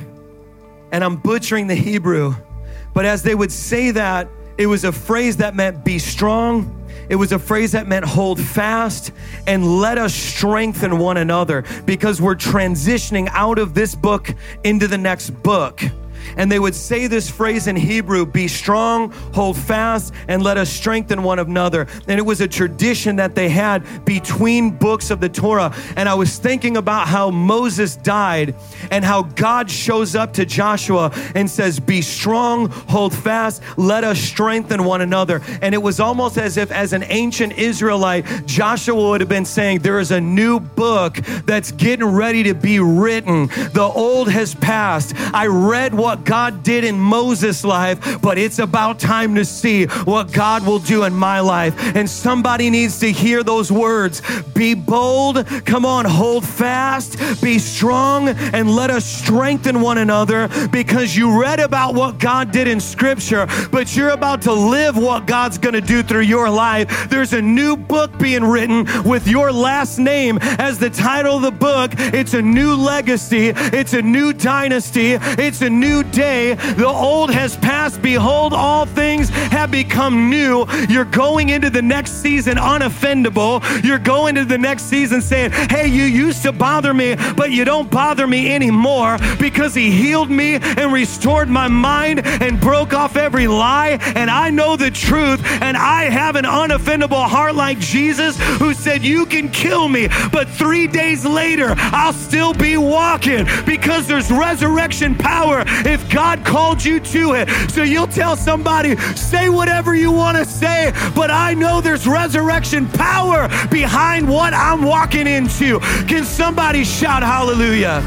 And 0.92 1.02
I'm 1.02 1.16
butchering 1.16 1.66
the 1.66 1.74
Hebrew, 1.74 2.34
but 2.92 3.04
as 3.04 3.22
they 3.22 3.34
would 3.34 3.50
say 3.50 3.90
that, 3.92 4.28
it 4.56 4.66
was 4.66 4.84
a 4.84 4.92
phrase 4.92 5.38
that 5.38 5.56
meant 5.56 5.84
be 5.84 5.98
strong. 5.98 6.80
It 7.08 7.16
was 7.16 7.32
a 7.32 7.38
phrase 7.38 7.72
that 7.72 7.88
meant 7.88 8.04
hold 8.04 8.40
fast 8.40 9.12
and 9.46 9.80
let 9.80 9.98
us 9.98 10.14
strengthen 10.14 10.98
one 10.98 11.16
another 11.16 11.64
because 11.84 12.20
we're 12.20 12.36
transitioning 12.36 13.28
out 13.32 13.58
of 13.58 13.74
this 13.74 13.94
book 13.94 14.32
into 14.62 14.86
the 14.86 14.96
next 14.96 15.30
book 15.30 15.82
and 16.36 16.50
they 16.50 16.58
would 16.58 16.74
say 16.74 17.06
this 17.06 17.30
phrase 17.30 17.66
in 17.66 17.76
Hebrew 17.76 18.26
be 18.26 18.48
strong, 18.48 19.10
hold 19.32 19.56
fast, 19.56 20.12
and 20.28 20.42
let 20.42 20.56
us 20.56 20.70
strengthen 20.70 21.22
one 21.22 21.38
another. 21.38 21.86
And 22.08 22.18
it 22.18 22.24
was 22.24 22.40
a 22.40 22.48
tradition 22.48 23.16
that 23.16 23.34
they 23.34 23.48
had 23.48 24.04
between 24.04 24.70
books 24.70 25.10
of 25.10 25.20
the 25.20 25.28
Torah. 25.28 25.74
And 25.96 26.08
I 26.08 26.14
was 26.14 26.38
thinking 26.38 26.76
about 26.76 27.08
how 27.08 27.30
Moses 27.30 27.96
died 27.96 28.54
and 28.90 29.04
how 29.04 29.22
God 29.22 29.70
shows 29.70 30.14
up 30.14 30.32
to 30.34 30.46
Joshua 30.46 31.10
and 31.34 31.50
says, 31.50 31.80
Be 31.80 32.02
strong, 32.02 32.68
hold 32.68 33.14
fast, 33.14 33.62
let 33.76 34.04
us 34.04 34.20
strengthen 34.20 34.84
one 34.84 35.00
another. 35.00 35.40
And 35.62 35.74
it 35.74 35.82
was 35.82 36.00
almost 36.00 36.38
as 36.38 36.56
if, 36.56 36.70
as 36.70 36.92
an 36.92 37.04
ancient 37.08 37.58
Israelite, 37.58 38.24
Joshua 38.46 39.10
would 39.10 39.20
have 39.20 39.28
been 39.28 39.44
saying, 39.44 39.80
There 39.80 40.00
is 40.00 40.10
a 40.10 40.20
new 40.20 40.60
book 40.60 41.16
that's 41.46 41.72
getting 41.72 42.06
ready 42.06 42.42
to 42.44 42.54
be 42.54 42.80
written. 42.80 43.46
The 43.46 43.90
old 43.94 44.30
has 44.30 44.54
passed. 44.54 45.14
I 45.34 45.46
read 45.46 45.94
what 45.94 46.13
what 46.14 46.24
God 46.24 46.62
did 46.62 46.84
in 46.84 47.00
Moses' 47.00 47.64
life, 47.64 48.22
but 48.22 48.38
it's 48.38 48.60
about 48.60 49.00
time 49.00 49.34
to 49.34 49.44
see 49.44 49.86
what 50.04 50.32
God 50.32 50.64
will 50.64 50.78
do 50.78 51.02
in 51.02 51.12
my 51.12 51.40
life. 51.40 51.74
And 51.96 52.08
somebody 52.08 52.70
needs 52.70 53.00
to 53.00 53.10
hear 53.10 53.42
those 53.42 53.72
words 53.72 54.22
be 54.54 54.74
bold, 54.74 55.44
come 55.64 55.84
on, 55.84 56.04
hold 56.04 56.46
fast, 56.46 57.18
be 57.42 57.58
strong, 57.58 58.28
and 58.28 58.70
let 58.70 58.90
us 58.90 59.04
strengthen 59.04 59.80
one 59.80 59.98
another 59.98 60.48
because 60.70 61.16
you 61.16 61.40
read 61.40 61.58
about 61.58 61.96
what 61.96 62.20
God 62.20 62.52
did 62.52 62.68
in 62.68 62.78
Scripture, 62.78 63.48
but 63.72 63.96
you're 63.96 64.10
about 64.10 64.40
to 64.42 64.52
live 64.52 64.96
what 64.96 65.26
God's 65.26 65.58
gonna 65.58 65.80
do 65.80 66.04
through 66.04 66.20
your 66.20 66.48
life. 66.48 67.10
There's 67.10 67.32
a 67.32 67.42
new 67.42 67.76
book 67.76 68.16
being 68.20 68.44
written 68.44 68.86
with 69.02 69.26
your 69.26 69.50
last 69.50 69.98
name 69.98 70.38
as 70.42 70.78
the 70.78 70.90
title 70.90 71.38
of 71.38 71.42
the 71.42 71.50
book. 71.50 71.90
It's 71.96 72.34
a 72.34 72.42
new 72.42 72.76
legacy, 72.76 73.48
it's 73.48 73.94
a 73.94 74.02
new 74.02 74.32
dynasty, 74.32 75.14
it's 75.20 75.60
a 75.60 75.70
new 75.70 76.03
day. 76.12 76.54
The 76.54 76.86
old 76.86 77.30
has 77.30 77.56
passed. 77.56 78.02
Behold, 78.02 78.52
all 78.52 78.86
things 78.86 79.28
have 79.28 79.70
become 79.70 80.30
new. 80.30 80.66
You're 80.88 81.04
going 81.04 81.50
into 81.50 81.70
the 81.70 81.82
next 81.82 82.22
season 82.22 82.56
unoffendable. 82.56 83.62
You're 83.84 83.98
going 83.98 84.36
into 84.36 84.48
the 84.48 84.58
next 84.58 84.84
season 84.84 85.20
saying, 85.20 85.52
Hey, 85.52 85.86
you 85.86 86.04
used 86.04 86.42
to 86.42 86.52
bother 86.52 86.94
me, 86.94 87.16
but 87.36 87.50
you 87.50 87.64
don't 87.64 87.90
bother 87.90 88.26
me 88.26 88.52
anymore 88.52 89.18
because 89.38 89.74
He 89.74 89.90
healed 89.90 90.30
me 90.30 90.56
and 90.56 90.92
restored 90.92 91.48
my 91.48 91.68
mind 91.68 92.26
and 92.26 92.60
broke 92.60 92.92
off 92.92 93.16
every 93.16 93.46
lie. 93.46 93.98
And 94.14 94.30
I 94.30 94.50
know 94.50 94.76
the 94.76 94.90
truth. 94.90 95.40
And 95.62 95.76
I 95.76 96.04
have 96.04 96.36
an 96.36 96.44
unoffendable 96.44 97.26
heart 97.26 97.54
like 97.54 97.78
Jesus 97.78 98.38
who 98.58 98.74
said, 98.74 99.04
You 99.04 99.26
can 99.26 99.48
kill 99.50 99.88
me, 99.88 100.08
but 100.32 100.48
three 100.48 100.86
days 100.86 101.24
later, 101.24 101.74
I'll 101.76 102.12
still 102.12 102.54
be 102.54 102.76
walking 102.76 103.46
because 103.66 104.06
there's 104.06 104.30
resurrection 104.30 105.14
power 105.14 105.64
if 105.94 106.10
God 106.10 106.44
called 106.44 106.84
you 106.84 107.00
to 107.00 107.34
it. 107.34 107.48
So 107.70 107.82
you'll 107.82 108.08
tell 108.08 108.36
somebody, 108.36 108.96
Say 109.14 109.48
whatever 109.48 109.94
you 109.94 110.10
want 110.10 110.36
to 110.36 110.44
say, 110.44 110.92
but 111.14 111.30
I 111.30 111.54
know 111.54 111.80
there's 111.80 112.06
resurrection 112.06 112.88
power 112.88 113.48
behind 113.70 114.28
what 114.28 114.52
I'm 114.52 114.82
walking 114.82 115.26
into. 115.26 115.78
Can 116.06 116.24
somebody 116.24 116.84
shout 116.84 117.22
hallelujah? 117.22 118.02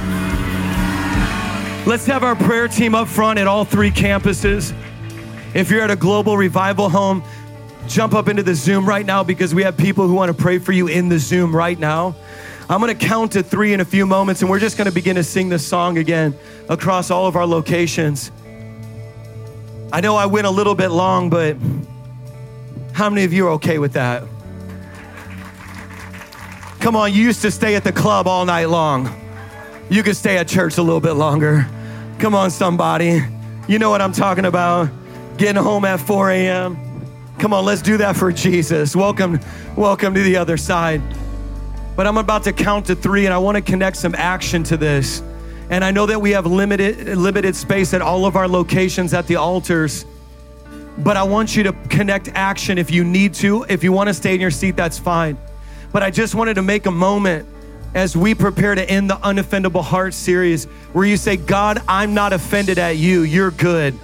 Let's 1.88 2.05
have 2.05 2.23
our 2.23 2.35
prayer 2.35 2.67
team 2.67 2.93
up 2.93 3.07
front 3.07 3.39
at 3.39 3.47
all 3.47 3.63
three 3.63 3.91
campuses. 3.91 4.75
If 5.53 5.71
you're 5.71 5.81
at 5.81 5.89
a 5.89 5.95
global 5.95 6.35
revival 6.35 6.89
home, 6.89 7.23
jump 7.88 8.13
up 8.13 8.27
into 8.27 8.43
the 8.43 8.53
Zoom 8.53 8.85
right 8.85 9.05
now 9.05 9.23
because 9.23 9.55
we 9.55 9.63
have 9.63 9.77
people 9.77 10.05
who 10.05 10.13
want 10.13 10.35
to 10.35 10.39
pray 10.39 10.59
for 10.59 10.73
you 10.73 10.88
in 10.88 11.07
the 11.07 11.17
Zoom 11.17 11.55
right 11.55 11.79
now. 11.79 12.13
I'm 12.70 12.82
going 12.82 12.95
to 12.95 13.05
count 13.05 13.32
to 13.32 13.43
three 13.43 13.74
in 13.74 13.80
a 13.80 13.86
few 13.86 14.05
moments, 14.05 14.41
and 14.41 14.49
we're 14.49 14.59
just 14.59 14.78
going 14.78 14.89
to 14.89 14.93
begin 14.93 15.15
to 15.15 15.24
sing 15.24 15.47
this 15.47 15.65
song 15.65 15.97
again 15.97 16.36
across 16.68 17.09
all 17.09 17.26
of 17.26 17.38
our 17.38 17.45
locations. 17.45 18.30
I 19.93 20.01
know 20.01 20.18
I 20.18 20.26
went 20.26 20.47
a 20.47 20.49
little 20.49 20.76
bit 20.76 20.89
long, 20.89 21.30
but 21.30 21.55
how 22.91 23.09
many 23.09 23.24
of 23.24 23.32
you 23.32 23.47
are 23.47 23.51
okay 23.51 23.80
with 23.80 23.93
that? 23.93 24.24
Come 26.82 26.97
on, 26.97 27.13
you 27.13 27.24
used 27.24 27.41
to 27.43 27.51
stay 27.51 27.76
at 27.76 27.86
the 27.86 27.93
club 27.93 28.28
all 28.28 28.43
night 28.43 28.65
long. 28.65 29.09
You 29.89 30.03
could 30.03 30.18
stay 30.18 30.38
at 30.38 30.49
church 30.49 30.78
a 30.78 30.82
little 30.82 30.99
bit 30.99 31.13
longer. 31.13 31.65
Come 32.20 32.36
on, 32.36 32.51
somebody. 32.51 33.22
You 33.70 33.80
know 33.80 33.89
what 33.89 34.01
I'm 34.01 34.11
talking 34.11 34.43
about. 34.43 34.89
Getting 35.38 35.63
home 35.63 35.86
at 35.86 36.01
4 36.01 36.32
a.m. 36.32 36.78
Come 37.39 37.53
on, 37.53 37.63
let's 37.63 37.82
do 37.82 37.95
that 37.97 38.18
for 38.18 38.30
Jesus. 38.34 38.93
Welcome, 38.93 39.39
welcome 39.78 40.13
to 40.13 40.22
the 40.22 40.36
other 40.36 40.57
side. 40.57 41.01
But 41.97 42.05
I'm 42.05 42.17
about 42.17 42.43
to 42.43 42.53
count 42.53 42.85
to 42.85 42.95
three, 42.95 43.25
and 43.25 43.33
I 43.33 43.39
want 43.39 43.55
to 43.55 43.61
connect 43.61 43.97
some 43.97 44.13
action 44.15 44.63
to 44.65 44.77
this. 44.77 45.21
And 45.71 45.83
I 45.83 45.91
know 45.91 46.05
that 46.05 46.21
we 46.21 46.31
have 46.31 46.45
limited 46.45 47.17
limited 47.17 47.55
space 47.55 47.93
at 47.93 48.01
all 48.01 48.25
of 48.25 48.35
our 48.37 48.47
locations 48.47 49.13
at 49.13 49.25
the 49.27 49.35
altars. 49.35 50.05
But 50.99 51.17
I 51.17 51.23
want 51.23 51.55
you 51.55 51.63
to 51.63 51.73
connect 51.89 52.29
action 52.29 52.77
if 52.77 52.91
you 52.91 53.03
need 53.03 53.33
to. 53.35 53.65
If 53.67 53.83
you 53.83 53.91
want 53.91 54.07
to 54.07 54.13
stay 54.13 54.35
in 54.35 54.39
your 54.39 54.51
seat, 54.51 54.75
that's 54.75 54.97
fine. 54.97 55.37
But 55.91 56.03
I 56.03 56.11
just 56.11 56.35
wanted 56.35 56.53
to 56.53 56.61
make 56.61 56.85
a 56.85 56.91
moment 56.91 57.47
as 57.95 58.15
we 58.15 58.35
prepare 58.35 58.75
to 58.75 58.89
end 58.89 59.09
the 59.09 59.15
Unoffendable 59.15 59.83
Heart 59.83 60.13
series 60.13 60.65
where 60.93 61.05
you 61.05 61.17
say, 61.17 61.35
God, 61.35 61.81
I'm 61.87 62.13
not 62.13 62.31
offended 62.31 62.77
at 62.77 62.97
you. 62.97 63.21
You're 63.21 63.51
good. 63.51 63.97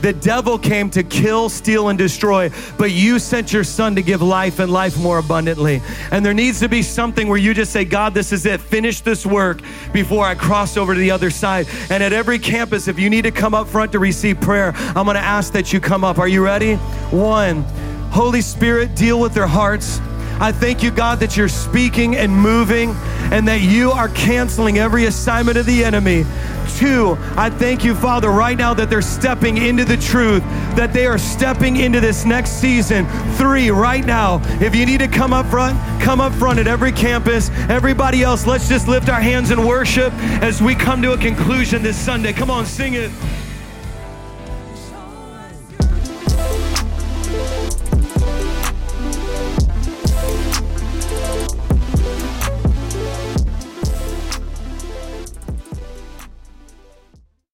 The 0.00 0.12
devil 0.12 0.58
came 0.58 0.90
to 0.90 1.02
kill, 1.02 1.48
steal, 1.48 1.88
and 1.88 1.98
destroy, 1.98 2.50
but 2.78 2.92
you 2.92 3.18
sent 3.18 3.52
your 3.52 3.64
son 3.64 3.96
to 3.96 4.02
give 4.02 4.22
life 4.22 4.58
and 4.58 4.72
life 4.72 4.98
more 4.98 5.18
abundantly. 5.18 5.82
And 6.10 6.24
there 6.24 6.34
needs 6.34 6.60
to 6.60 6.68
be 6.68 6.82
something 6.82 7.28
where 7.28 7.38
you 7.38 7.52
just 7.54 7.72
say, 7.72 7.84
God, 7.84 8.14
this 8.14 8.32
is 8.32 8.46
it. 8.46 8.60
Finish 8.60 9.00
this 9.00 9.26
work 9.26 9.60
before 9.92 10.24
I 10.24 10.34
cross 10.34 10.76
over 10.76 10.94
to 10.94 11.00
the 11.00 11.10
other 11.10 11.30
side. 11.30 11.66
And 11.90 12.02
at 12.02 12.12
every 12.12 12.38
campus, 12.38 12.88
if 12.88 12.98
you 12.98 13.10
need 13.10 13.22
to 13.22 13.30
come 13.30 13.54
up 13.54 13.66
front 13.66 13.92
to 13.92 13.98
receive 13.98 14.40
prayer, 14.40 14.72
I'm 14.76 15.04
going 15.04 15.16
to 15.16 15.20
ask 15.20 15.52
that 15.52 15.72
you 15.72 15.80
come 15.80 16.04
up. 16.04 16.18
Are 16.18 16.28
you 16.28 16.44
ready? 16.44 16.76
One, 17.10 17.62
Holy 18.10 18.40
Spirit, 18.40 18.94
deal 18.94 19.20
with 19.20 19.34
their 19.34 19.46
hearts. 19.46 20.00
I 20.40 20.52
thank 20.52 20.82
you, 20.82 20.90
God, 20.90 21.20
that 21.20 21.36
you're 21.36 21.48
speaking 21.48 22.16
and 22.16 22.32
moving 22.32 22.90
and 23.32 23.46
that 23.48 23.60
you 23.60 23.90
are 23.90 24.08
canceling 24.08 24.78
every 24.78 25.06
assignment 25.06 25.58
of 25.58 25.66
the 25.66 25.84
enemy. 25.84 26.24
Two, 26.76 27.16
I 27.36 27.50
thank 27.50 27.84
you, 27.84 27.94
Father, 27.94 28.30
right 28.30 28.56
now 28.56 28.72
that 28.74 28.88
they're 28.88 29.02
stepping 29.02 29.56
into 29.56 29.84
the 29.84 29.96
truth, 29.96 30.42
that 30.76 30.92
they 30.92 31.06
are 31.06 31.18
stepping 31.18 31.76
into 31.76 32.00
this 32.00 32.24
next 32.24 32.52
season. 32.60 33.06
Three, 33.32 33.70
right 33.70 34.04
now, 34.04 34.40
if 34.60 34.76
you 34.76 34.86
need 34.86 35.00
to 35.00 35.08
come 35.08 35.32
up 35.32 35.46
front, 35.46 35.76
come 36.00 36.20
up 36.20 36.32
front 36.34 36.60
at 36.60 36.68
every 36.68 36.92
campus. 36.92 37.50
Everybody 37.68 38.22
else, 38.22 38.46
let's 38.46 38.68
just 38.68 38.86
lift 38.86 39.08
our 39.08 39.20
hands 39.20 39.50
and 39.50 39.66
worship 39.66 40.12
as 40.40 40.62
we 40.62 40.76
come 40.76 41.02
to 41.02 41.14
a 41.14 41.18
conclusion 41.18 41.82
this 41.82 41.96
Sunday. 41.96 42.32
Come 42.32 42.50
on, 42.50 42.64
sing 42.64 42.94
it. 42.94 43.10